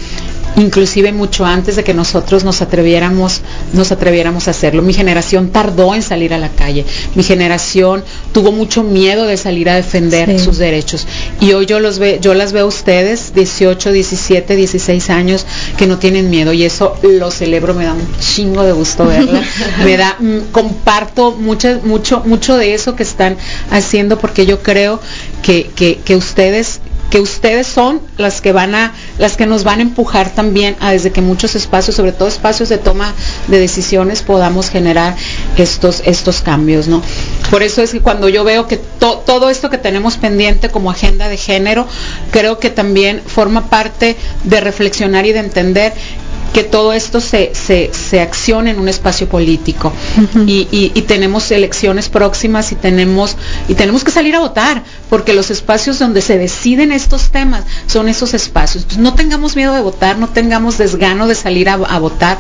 inclusive 0.58 1.12
mucho 1.12 1.46
antes 1.46 1.76
de 1.76 1.84
que 1.84 1.94
nosotros 1.94 2.44
nos 2.44 2.62
atreviéramos, 2.62 3.42
nos 3.74 3.92
atreviéramos 3.92 4.48
a 4.48 4.52
hacerlo. 4.52 4.82
Mi 4.82 4.94
generación 4.94 5.50
tardó 5.50 5.94
en 5.94 6.02
salir 6.02 6.34
a 6.34 6.38
la 6.38 6.50
calle. 6.50 6.86
Mi 7.16 7.24
generación 7.24 8.04
tuvo 8.34 8.52
mucho 8.52 8.84
miedo 8.84 9.26
de 9.26 9.38
salir 9.38 9.70
a 9.70 9.76
defender 9.76 10.40
sus 10.40 10.58
derechos. 10.58 11.08
Y 11.40 11.54
hoy 11.54 11.68
yo 11.68 11.80
los 11.80 12.00
ve, 12.00 12.20
yo 12.22 12.34
las 12.34 12.54
veo 12.54 12.66
a 12.66 12.68
ustedes, 12.68 13.34
18, 13.36 13.92
17, 13.92 14.56
16 14.56 15.10
años, 15.12 15.46
que 15.78 15.86
no 15.86 16.00
tienen 16.00 16.30
miedo. 16.30 16.54
Y 16.54 16.64
eso 16.64 16.98
lo 17.04 17.30
celebro, 17.30 17.74
me 17.74 17.86
da 17.86 17.94
un 17.94 18.08
chingo 18.20 18.64
de 18.64 18.72
gusto 18.72 19.06
verla. 19.06 19.44
me 19.84 19.96
da, 19.96 20.18
mm, 20.20 20.52
comparto 20.52 21.32
mucho, 21.32 21.80
mucho, 21.84 22.24
mucho 22.26 22.58
de 22.58 22.74
eso 22.74 22.96
que 22.96 23.04
están 23.04 23.38
haciendo 23.70 24.18
porque 24.18 24.46
yo 24.48 24.64
creo 24.64 25.00
que, 25.44 25.70
que, 25.76 26.00
que 26.04 26.16
ustedes 26.16 26.82
que 27.10 27.22
ustedes 27.22 27.68
son 27.68 28.02
las 28.18 28.42
que 28.42 28.52
van 28.52 28.76
a, 28.76 28.94
las 29.18 29.38
que 29.38 29.46
nos 29.46 29.64
van 29.64 29.80
a 29.80 29.84
empujar 29.84 30.30
también 30.30 30.76
a 30.80 30.92
desde 30.92 31.12
que 31.12 31.22
muchos 31.22 31.56
espacios, 31.56 31.96
sobre 31.96 32.12
todo 32.12 32.28
espacios 32.28 32.70
de 32.70 32.78
toma 32.78 33.14
de 33.48 33.60
decisiones, 33.60 34.22
podamos 34.22 34.70
generar 34.70 35.16
estos, 35.58 36.02
estos 36.06 36.42
cambios, 36.42 36.88
¿no? 36.88 37.02
Por 37.50 37.64
eso 37.64 37.82
es 37.82 37.92
que 37.92 38.02
cuando 38.02 38.30
yo 38.30 38.44
veo 38.44 38.68
que 38.68 38.78
todo 38.78 39.50
esto 39.50 39.70
que 39.70 39.78
tenemos 39.78 40.18
pendiente 40.18 40.70
como 40.70 40.92
agenda 40.92 41.30
de 41.30 41.38
género, 41.38 41.88
creo 42.32 42.60
que 42.60 42.70
también 42.70 43.22
forma 43.26 43.70
parte 43.70 44.18
de 44.44 44.62
reflexionar 44.62 45.26
y 45.26 45.34
de 45.34 45.40
entender 45.40 45.94
que 46.54 46.64
todo 46.64 46.94
esto 46.94 47.20
se, 47.20 47.54
se, 47.54 47.92
se 47.94 48.22
accione 48.22 48.72
en 48.72 48.80
un 48.80 48.90
espacio 48.90 49.28
político. 49.28 49.94
Y, 50.46 50.68
y, 50.72 51.02
tenemos 51.04 51.52
elecciones 51.52 52.10
próximas 52.10 52.72
y 52.72 52.76
tenemos 52.76 53.38
y 53.68 53.76
tenemos 53.76 54.04
que 54.04 54.12
salir 54.12 54.36
a 54.36 54.40
votar 54.40 54.84
porque 55.10 55.34
los 55.34 55.52
espacios 55.52 56.00
donde 56.00 56.22
se 56.22 56.38
deciden 56.38 56.92
estos 56.92 57.30
temas 57.30 57.64
son 57.88 58.10
esos 58.10 58.34
espacios. 58.34 58.98
No 58.98 59.14
tengamos 59.14 59.56
miedo 59.56 59.74
de 59.74 59.82
votar 59.82 60.18
no 60.18 60.30
tengamos 60.30 60.78
desgano 60.78 61.28
de 61.28 61.36
salir 61.36 61.70
a, 61.70 61.74
a, 61.74 62.00
votar 62.00 62.38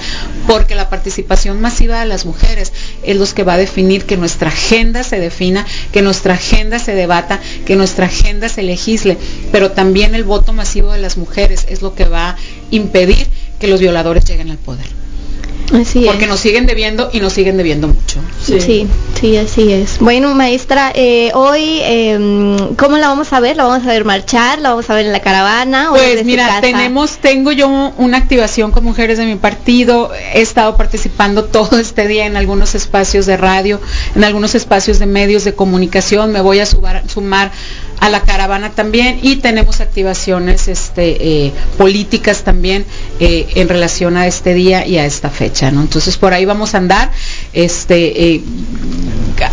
porque 0.48 0.76
la 0.76 0.90
participación 0.90 1.62
masiva 1.62 2.00
de 2.00 2.06
las 2.06 2.26
mujeres 2.26 2.74
es 3.04 3.18
lo 3.18 3.26
que 3.34 3.44
va 3.44 3.54
a 3.54 3.58
definir 3.58 4.06
que 4.06 4.18
nuestra 4.18 4.50
agenda 4.50 5.04
se 5.04 5.20
defina 5.20 5.66
que 5.92 6.02
nuestra 6.02 6.36
agenda 6.36 6.80
se 6.80 6.94
debata 6.94 7.40
que 7.66 7.76
nuestra 7.76 8.06
agenda 8.06 8.50
se 8.50 8.64
legisle. 8.64 9.18
Pero 9.52 9.72
también 9.72 10.16
el 10.16 10.24
voto 10.24 10.54
masivo 10.54 10.92
de 10.92 11.00
las 11.00 11.18
mujeres 11.18 11.66
es 11.70 11.82
lo 11.82 11.96
que 11.96 12.06
va 12.06 12.30
a 12.30 12.38
impedir 12.72 13.28
que 13.60 13.68
los 13.68 13.80
violadores 13.80 14.26
lleguen 14.26 14.50
al 14.52 14.58
poder. 14.58 14.98
Así 15.74 16.06
Porque 16.06 16.28
nos 16.28 16.40
siguen 16.40 16.66
debiendo 16.66 17.10
y 17.12 17.20
nos 17.20 17.34
siguen 17.34 17.58
debiendo 17.58 17.90
mucho. 17.90 18.22
Sí, 18.42 18.88
sí, 19.20 19.38
así 19.38 19.74
es. 19.74 20.00
Bueno, 20.00 20.34
maestra, 20.34 20.94
eh, 20.96 21.32
hoy, 21.34 21.80
eh, 21.82 22.18
¿cómo 22.78 22.98
la 22.98 23.10
vamos 23.10 23.34
a 23.34 23.42
ver? 23.42 23.58
¿La 23.58 23.66
vamos 23.66 23.86
a 23.86 23.90
ver 23.90 24.06
marchar? 24.06 24.60
¿La 24.60 24.70
vamos 24.70 24.90
a 24.90 24.96
ver 24.96 25.08
en 25.08 25.12
la 25.12 25.20
caravana? 25.20 25.88
Pues 25.90 26.24
mira, 26.24 26.62
tenemos, 26.62 27.18
tengo 27.18 27.52
yo 27.52 27.68
una 27.98 28.18
activación 28.18 28.72
con 28.72 28.86
mujeres 28.86 29.18
de 29.18 29.26
mi 29.26 29.36
partido. 29.36 30.12
He 30.34 30.42
estado 30.42 30.78
participando 30.78 31.44
todo 31.46 31.78
este 31.78 32.08
día 32.08 32.26
en 32.26 32.38
algunos 32.38 32.74
espacios 32.74 33.26
de 33.26 33.36
radio, 33.36 33.82
en 34.16 34.24
algunos 34.24 34.56
espacios 34.56 35.00
de 35.00 35.06
medios 35.06 35.44
de 35.44 35.54
comunicación. 35.54 36.32
Me 36.32 36.40
voy 36.40 36.60
a 36.60 36.66
sumar 36.66 37.52
a 38.00 38.10
la 38.10 38.22
caravana 38.22 38.72
también 38.72 39.20
y 39.22 39.38
tenemos 39.38 39.82
activaciones 39.82 40.68
este, 40.68 41.46
eh, 41.46 41.52
políticas 41.78 42.44
también 42.44 42.86
eh, 43.20 43.48
en 43.56 43.70
relación 43.70 44.18
a 44.18 44.28
este 44.28 44.54
día 44.54 44.86
y 44.86 44.98
a 44.98 45.06
esta 45.06 45.30
fecha. 45.30 45.72
¿no? 45.72 45.82
Entonces 45.82 46.18
por 46.18 46.34
ahí 46.34 46.46
vamos 46.46 46.76
a 46.76 46.78
andar. 46.78 47.12
Este, 47.54 48.34
eh, 48.34 48.44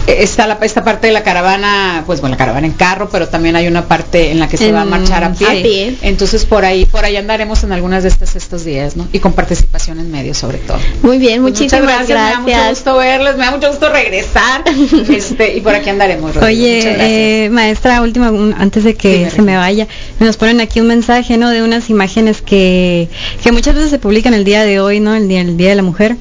está 0.07 0.47
la, 0.47 0.59
esta 0.63 0.85
parte 0.85 1.07
de 1.07 1.13
la 1.13 1.23
caravana, 1.23 2.05
pues 2.07 2.21
bueno, 2.21 2.35
la 2.35 2.39
caravana 2.39 2.67
en 2.67 2.75
carro, 2.75 3.09
pero 3.11 3.29
también 3.29 3.57
hay 3.57 3.67
una 3.67 3.87
parte 3.87 4.31
en 4.31 4.41
la 4.41 4.49
que 4.49 4.57
se 4.57 4.73
va 4.73 4.83
a 4.83 4.85
marchar 4.85 5.25
a 5.25 5.33
pie. 5.33 5.97
Entonces 6.03 6.45
por 6.45 6.65
ahí, 6.65 6.85
por 6.87 7.05
ahí 7.05 7.17
andaremos 7.17 7.65
en 7.65 7.73
algunas 7.73 8.03
de 8.03 8.09
estas 8.11 8.37
estos 8.37 8.65
días, 8.65 8.97
¿no? 8.97 9.09
Y 9.13 9.21
con 9.21 9.33
participación 9.33 9.99
en 9.99 10.11
medios 10.11 10.39
sobre 10.39 10.59
todo. 10.59 10.79
Muy 11.03 11.19
bien, 11.19 11.43
pues 11.43 11.55
muchísimas 11.55 11.83
gracias, 11.83 12.09
gracias, 12.09 12.45
Me 12.45 12.53
da 12.53 12.59
mucho 12.59 12.71
gusto 12.71 12.97
verles, 12.97 13.37
me 13.37 13.45
da 13.45 13.51
mucho 13.53 13.69
gusto 13.71 13.89
regresar. 13.91 14.65
este, 15.11 15.57
y 15.57 15.61
por 15.61 15.75
aquí 15.75 15.91
andaremos. 15.91 16.37
Oye, 16.37 17.49
maestra, 17.51 18.03
última 18.03 18.31
antes 18.59 18.85
de 18.85 18.95
que 18.95 19.31
se 19.31 19.43
me 19.43 19.57
vaya, 19.57 19.89
nos 20.21 20.37
ponen 20.37 20.61
aquí 20.61 20.81
un 20.81 20.87
mensaje, 20.87 21.37
¿no? 21.37 21.51
De 21.51 21.63
unas 21.63 21.91
imágenes 21.91 22.43
que, 22.43 23.09
que 23.43 23.53
muchas 23.53 23.75
veces 23.75 23.91
se 23.91 23.99
publican 23.99 24.35
el 24.35 24.45
día 24.45 24.65
de 24.65 24.81
hoy, 24.81 25.01
¿no? 25.01 25.15
El 25.15 25.29
día, 25.29 25.41
el 25.41 25.57
día 25.57 25.71
de 25.71 25.77
la 25.77 25.83
mujer 25.83 26.17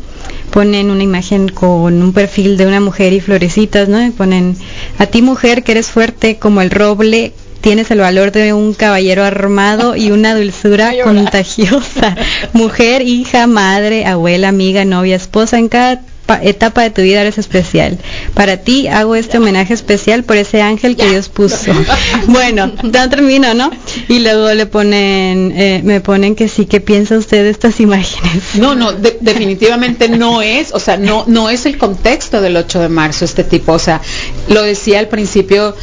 ponen 0.51 0.91
una 0.91 1.01
imagen 1.01 1.50
con 1.50 2.01
un 2.01 2.13
perfil 2.13 2.58
de 2.58 2.67
una 2.67 2.79
mujer 2.79 3.12
y 3.12 3.20
florecitas, 3.20 3.89
¿no? 3.89 4.05
Y 4.05 4.12
ponen, 4.12 4.55
a 5.00 5.08
ti 5.08 5.22
mujer 5.22 5.63
que 5.63 5.72
eres 5.72 5.88
fuerte 5.88 6.38
como 6.38 6.62
el 6.62 6.70
roble, 6.70 7.34
tienes 7.62 7.89
el 7.91 8.00
valor 8.00 8.32
de 8.32 8.53
un 8.53 8.74
caballero 8.74 9.24
armado 9.24 9.96
y 9.96 10.12
una 10.12 10.36
dulzura 10.36 10.93
contagiosa. 11.03 12.15
Mujer, 12.53 13.01
hija, 13.01 13.48
madre, 13.48 14.05
abuela, 14.05 14.50
amiga, 14.50 14.86
novia, 14.86 15.15
esposa, 15.15 15.58
en 15.58 15.70
cada 15.70 16.01
etapa 16.42 16.82
de 16.82 16.90
tu 16.90 17.02
vida 17.02 17.22
eres 17.22 17.38
especial. 17.38 17.98
Para 18.34 18.58
ti 18.58 18.88
hago 18.88 19.16
este 19.16 19.38
homenaje 19.38 19.74
especial 19.74 20.24
por 20.24 20.38
ese 20.38 20.62
ángel 20.62 20.96
que 20.96 21.10
Dios 21.10 21.30
puso. 21.30 21.72
bueno, 22.28 22.72
ya 22.84 23.10
termino, 23.10 23.54
¿no? 23.54 23.72
Y 24.08 24.20
luego 24.20 24.54
le 24.54 24.66
ponen, 24.66 25.54
eh, 25.56 25.82
me 25.84 26.02
ponen 26.02 26.36
que 26.36 26.48
sí, 26.48 26.66
¿qué 26.66 26.82
piensa 26.82 27.18
usted 27.18 27.44
de 27.44 27.50
estas 27.50 27.80
imágenes? 27.80 28.56
No, 28.56 28.75
no, 28.75 28.94
definitivamente 28.94 30.10
no 30.10 30.42
es, 30.42 30.74
o 30.74 30.80
sea, 30.80 30.98
no, 30.98 31.25
no 31.28 31.50
es 31.50 31.66
el 31.66 31.78
contexto 31.78 32.42
del 32.42 32.56
8 32.56 32.80
de 32.80 32.90
marzo 32.90 33.25
este 33.25 33.44
tipo, 33.44 33.74
o 33.74 33.80
sea, 33.80 34.02
lo 34.48 34.63
decía 34.63 35.00
al 35.00 35.08
principio 35.08 35.75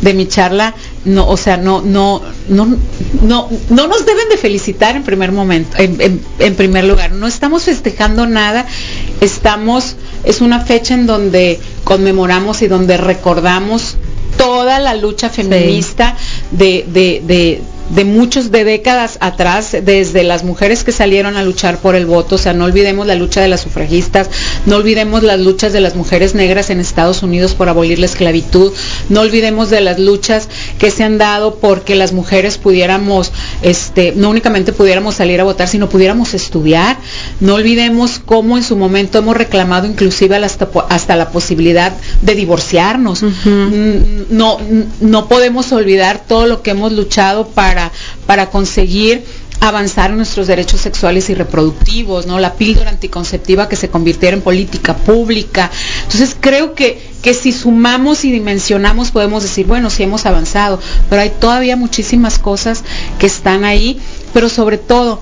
de 0.00 0.14
mi 0.14 0.26
charla, 0.28 0.74
no, 1.04 1.28
o 1.28 1.36
sea, 1.36 1.56
no, 1.56 1.82
no, 1.82 2.22
no, 2.48 2.76
no, 3.22 3.48
no 3.70 3.86
nos 3.86 4.06
deben 4.06 4.28
de 4.28 4.36
felicitar 4.36 4.96
en 4.96 5.02
primer 5.02 5.32
momento, 5.32 5.76
en, 5.78 6.20
en, 6.38 6.54
primer 6.54 6.84
lugar. 6.84 7.12
No 7.12 7.26
estamos 7.26 7.64
festejando 7.64 8.26
nada, 8.26 8.66
estamos, 9.20 9.96
es 10.24 10.40
una 10.40 10.60
fecha 10.60 10.94
en 10.94 11.06
donde 11.06 11.58
conmemoramos 11.84 12.62
y 12.62 12.68
donde 12.68 12.96
recordamos 12.96 13.96
toda 14.36 14.78
la 14.78 14.94
lucha 14.94 15.30
feminista 15.30 16.16
de, 16.52 16.84
de, 16.88 17.22
de 17.26 17.60
de 17.90 18.04
muchos 18.04 18.50
de 18.50 18.64
décadas 18.64 19.18
atrás, 19.20 19.76
desde 19.82 20.22
las 20.22 20.44
mujeres 20.44 20.84
que 20.84 20.92
salieron 20.92 21.36
a 21.36 21.42
luchar 21.42 21.78
por 21.78 21.94
el 21.94 22.06
voto, 22.06 22.34
o 22.34 22.38
sea, 22.38 22.52
no 22.52 22.64
olvidemos 22.64 23.06
la 23.06 23.14
lucha 23.14 23.40
de 23.40 23.48
las 23.48 23.60
sufragistas, 23.60 24.28
no 24.66 24.76
olvidemos 24.76 25.22
las 25.22 25.40
luchas 25.40 25.72
de 25.72 25.80
las 25.80 25.94
mujeres 25.94 26.34
negras 26.34 26.70
en 26.70 26.80
Estados 26.80 27.22
Unidos 27.22 27.54
por 27.54 27.68
abolir 27.68 27.98
la 27.98 28.06
esclavitud, 28.06 28.72
no 29.08 29.20
olvidemos 29.20 29.70
de 29.70 29.80
las 29.80 29.98
luchas 29.98 30.48
que 30.78 30.90
se 30.90 31.04
han 31.04 31.18
dado 31.18 31.56
porque 31.56 31.94
las 31.94 32.12
mujeres 32.12 32.58
pudiéramos, 32.58 33.32
este, 33.62 34.12
no 34.14 34.30
únicamente 34.30 34.72
pudiéramos 34.72 35.16
salir 35.16 35.40
a 35.40 35.44
votar, 35.44 35.68
sino 35.68 35.88
pudiéramos 35.88 36.34
estudiar, 36.34 36.98
no 37.40 37.54
olvidemos 37.54 38.20
cómo 38.24 38.56
en 38.56 38.62
su 38.62 38.76
momento 38.76 39.18
hemos 39.18 39.36
reclamado 39.36 39.86
inclusive 39.86 40.36
hasta, 40.36 40.68
hasta 40.88 41.16
la 41.16 41.30
posibilidad 41.30 41.92
de 42.22 42.34
divorciarnos, 42.34 43.22
no, 44.30 44.58
no 45.00 45.28
podemos 45.28 45.72
olvidar 45.72 46.22
todo 46.26 46.46
lo 46.46 46.62
que 46.62 46.70
hemos 46.72 46.92
luchado 46.92 47.48
para 47.48 47.77
para, 48.26 48.50
conseguir 48.50 49.24
avanzar 49.60 50.12
nuestros 50.12 50.46
derechos 50.46 50.80
sexuales 50.80 51.30
y 51.30 51.34
reproductivos, 51.34 52.26
¿no? 52.26 52.38
La 52.38 52.54
píldora 52.54 52.90
anticonceptiva 52.90 53.68
que 53.68 53.74
se 53.76 53.88
convirtiera 53.88 54.36
en 54.36 54.42
política 54.42 54.96
pública. 54.96 55.70
Entonces 56.04 56.36
creo 56.38 56.74
que, 56.74 57.02
que 57.22 57.34
si 57.34 57.52
sumamos 57.52 58.24
y 58.24 58.30
dimensionamos 58.30 59.10
podemos 59.10 59.42
decir, 59.42 59.66
bueno, 59.66 59.90
sí 59.90 60.04
hemos 60.04 60.26
avanzado, 60.26 60.78
pero 61.10 61.22
hay 61.22 61.30
todavía 61.30 61.76
muchísimas 61.76 62.38
cosas 62.38 62.84
que 63.18 63.26
están 63.26 63.64
ahí, 63.64 64.00
pero 64.32 64.48
sobre 64.48 64.78
todo 64.78 65.20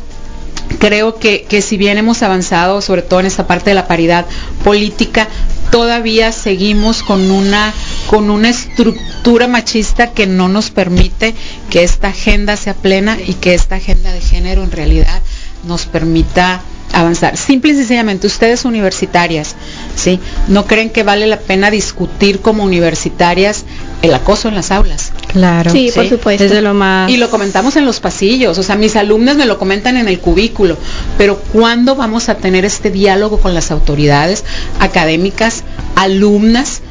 creo 0.79 1.19
que, 1.19 1.45
que 1.49 1.63
si 1.63 1.77
bien 1.77 1.97
hemos 1.99 2.23
avanzado, 2.23 2.83
sobre 2.83 3.03
todo 3.03 3.21
en 3.21 3.27
esta 3.27 3.47
parte 3.47 3.71
de 3.71 3.75
la 3.75 3.89
paridad 3.89 4.27
política, 4.65 5.29
todavía 5.77 6.33
seguimos 6.33 7.03
con 7.03 7.31
una 7.31 7.71
con 8.07 8.31
una 8.31 8.49
estructura 8.49 9.47
machista 9.47 10.13
que 10.13 10.27
no 10.27 10.49
nos 10.49 10.71
permite 10.71 11.35
que 11.69 11.83
esta 11.83 12.09
agenda 12.09 12.57
sea 12.57 12.73
plena 12.73 13.19
y 13.21 13.35
que 13.35 13.53
esta 13.53 13.75
agenda 13.75 14.11
de 14.11 14.23
género 14.23 14.65
en 14.65 14.71
realidad 14.71 15.21
nos 15.65 15.85
permita 15.85 16.63
avanzar. 16.95 17.37
Simple 17.37 17.73
y 17.73 17.75
sencillamente, 17.75 18.27
ustedes 18.27 18.65
universitarias, 18.65 19.55
¿sí? 19.97 20.19
¿No 20.49 20.67
creen 20.67 20.89
que 20.89 21.03
vale 21.03 21.27
la 21.27 21.41
pena 21.41 21.71
discutir 21.71 22.41
como 22.41 22.65
universitarias 22.65 23.67
el 24.03 24.15
acoso 24.15 24.49
en 24.49 24.55
las 24.55 24.71
aulas? 24.71 25.13
Claro. 25.29 25.71
Sí, 25.71 25.91
por 25.95 26.09
supuesto. 26.09 26.45
Es 26.45 26.63
lo 26.63 26.75
más... 26.75 27.11
Y 27.11 27.17
lo 27.17 27.31
comentamos 27.31 27.77
en 27.77 27.85
los 27.85 28.01
pasillos, 28.01 28.59
o 28.59 28.63
sea, 28.63 28.77
mis 28.77 28.97
alumnas 28.97 29.37
me 29.37 29.47
lo 29.47 29.59
comentan 29.59 29.97
en 29.97 30.09
el 30.09 30.21
cubículo, 30.21 30.77
pero 31.19 31.39
¿cuándo 31.53 31.95
vamos 31.95 32.29
a 32.29 32.37
tener 32.37 32.65
este 32.65 32.91
diálogo 32.91 33.39
con 33.39 33.55
las 33.55 33.71
autoridades 33.71 34.45
académicas, 34.81 35.65
alumnas, 35.95 36.83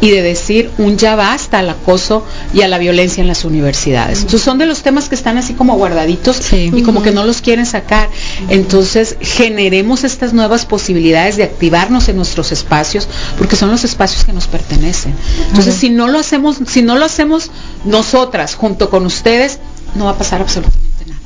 y 0.00 0.10
de 0.10 0.22
decir 0.22 0.70
un 0.78 0.98
ya 0.98 1.16
basta 1.16 1.58
al 1.60 1.70
acoso 1.70 2.24
y 2.52 2.62
a 2.62 2.68
la 2.68 2.78
violencia 2.78 3.20
en 3.20 3.28
las 3.28 3.44
universidades. 3.44 4.18
Entonces 4.18 4.42
son 4.42 4.58
de 4.58 4.66
los 4.66 4.82
temas 4.82 5.08
que 5.08 5.14
están 5.14 5.38
así 5.38 5.54
como 5.54 5.76
guardaditos 5.76 6.52
y 6.52 6.82
como 6.82 7.02
que 7.02 7.12
no 7.12 7.24
los 7.24 7.40
quieren 7.40 7.66
sacar. 7.66 8.08
Entonces 8.48 9.16
generemos 9.20 10.04
estas 10.04 10.32
nuevas 10.32 10.66
posibilidades 10.66 11.36
de 11.36 11.44
activarnos 11.44 12.08
en 12.08 12.16
nuestros 12.16 12.52
espacios, 12.52 13.08
porque 13.38 13.56
son 13.56 13.70
los 13.70 13.84
espacios 13.84 14.24
que 14.24 14.32
nos 14.32 14.46
pertenecen. 14.46 15.14
Entonces 15.48 15.74
si 15.74 15.90
no 15.90 16.08
lo 16.08 16.18
hacemos, 16.18 16.58
si 16.66 16.82
no 16.82 16.96
lo 16.96 17.04
hacemos 17.04 17.50
nosotras 17.84 18.54
junto 18.54 18.90
con 18.90 19.06
ustedes, 19.06 19.58
no 19.94 20.06
va 20.06 20.12
a 20.12 20.18
pasar 20.18 20.40
absolutamente 20.40 21.06
nada. 21.06 21.20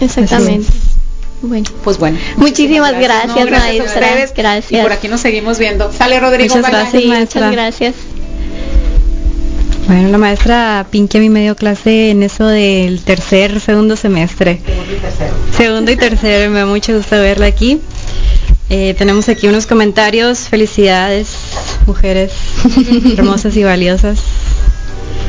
Exactamente. 0.00 0.68
Bueno, 1.42 1.68
pues 1.84 1.98
bueno. 1.98 2.18
Muchísimas, 2.36 2.98
gracias, 2.98 3.50
maestra. 3.50 4.08
gracias. 4.34 4.72
Y 4.72 4.82
por 4.82 4.92
aquí 4.92 5.08
nos 5.08 5.20
seguimos 5.20 5.58
viendo. 5.58 5.92
Sale 5.92 6.18
Rodrigo. 6.18 6.54
Muchas 6.56 6.70
gracias, 6.70 7.04
Muchas 7.04 7.52
gracias. 7.52 7.94
Bueno, 9.86 10.08
la 10.08 10.18
maestra 10.18 10.84
Pinky 10.90 11.18
a 11.18 11.20
mí 11.20 11.28
me 11.28 11.42
dio 11.42 11.54
clase 11.54 12.10
en 12.10 12.24
eso 12.24 12.46
del 12.46 13.02
tercer, 13.02 13.60
segundo 13.60 13.94
semestre. 13.94 14.60
Segundo 14.64 14.92
y 14.92 14.96
tercero. 14.96 15.34
Segundo 15.56 15.90
y 15.92 15.96
tercero, 15.96 16.50
me 16.50 16.58
da 16.58 16.66
mucho 16.66 16.96
gusto 16.96 17.16
verla 17.16 17.46
aquí. 17.46 17.80
Eh, 18.68 18.94
tenemos 18.98 19.28
aquí 19.28 19.46
unos 19.46 19.66
comentarios. 19.66 20.40
Felicidades, 20.40 21.28
mujeres 21.86 22.32
hermosas 23.16 23.56
y 23.56 23.62
valiosas. 23.62 24.18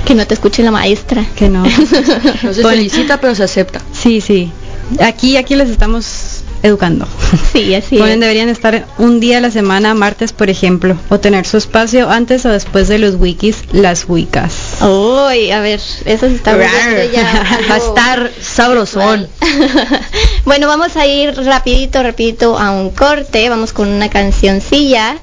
Que 0.06 0.16
no 0.16 0.26
te 0.26 0.34
escuche 0.34 0.64
la 0.64 0.72
maestra. 0.72 1.24
Que 1.36 1.50
no. 1.50 1.64
No 2.44 2.54
se 2.54 2.64
felicita, 2.64 3.20
pero 3.22 3.36
se 3.36 3.44
acepta. 3.44 3.82
Sí, 3.92 4.22
sí. 4.22 4.52
Aquí, 5.00 5.38
aquí 5.38 5.56
les 5.56 5.70
estamos 5.70 6.44
educando. 6.64 7.08
Sí, 7.52 7.74
así 7.76 7.98
Ponen, 7.98 8.20
deberían 8.20 8.50
estar 8.50 8.88
un 8.98 9.20
día 9.20 9.38
a 9.38 9.42
la 9.42 9.52
semana, 9.52 9.94
martes 9.94 10.34
por 10.34 10.50
ejemplo, 10.50 10.98
o 11.10 11.20
tener 11.20 11.46
su 11.46 11.58
espacio 11.58 12.10
antes 12.10 12.46
o 12.46 12.50
después 12.50 12.88
de 12.88 13.00
los 13.00 13.16
wikis, 13.16 13.64
las 13.72 14.06
wicas. 14.08 14.82
Uy, 14.82 15.52
a 15.52 15.60
ver, 15.60 15.82
eso 16.06 16.26
está 16.26 16.58
ya 16.58 17.60
Va 17.70 17.76
a 17.76 17.78
estar 17.78 18.32
sabrosón. 18.42 19.28
bueno, 20.46 20.68
vamos 20.68 20.96
a 20.96 21.06
ir 21.06 21.36
rapidito, 21.36 22.02
rapidito 22.02 22.58
a 22.58 22.72
un 22.72 22.92
corte, 22.92 23.50
vamos 23.50 23.74
con 23.74 23.90
una 23.90 24.10
cancioncilla. 24.10 25.18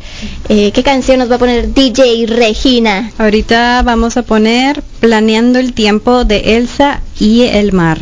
Eh, 0.48 0.72
¿Qué 0.72 0.82
canción 0.82 1.18
nos 1.18 1.30
va 1.30 1.36
a 1.36 1.38
poner 1.38 1.72
DJ 1.72 2.26
Regina? 2.26 3.10
Ahorita 3.18 3.82
vamos 3.82 4.16
a 4.16 4.22
poner 4.22 4.82
Planeando 5.00 5.58
el 5.58 5.74
tiempo 5.74 6.24
de 6.24 6.56
Elsa 6.56 7.02
y 7.20 7.42
el 7.42 7.72
mar. 7.72 7.98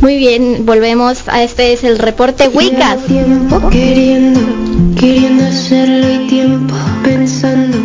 Muy 0.00 0.16
bien, 0.16 0.64
volvemos 0.64 1.28
a 1.28 1.42
este 1.42 1.74
es 1.74 1.84
el 1.84 1.98
reporte 1.98 2.48
Wicca. 2.48 2.96
Tiempo 3.06 3.68
queriendo, 3.68 4.40
queriendo 4.98 5.44
hacerlo 5.44 6.10
y 6.10 6.26
tiempo 6.26 6.74
pensando, 7.04 7.76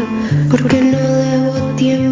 porque 0.49 0.81
no 0.81 0.97
debo 0.97 1.75
tiempo. 1.75 2.04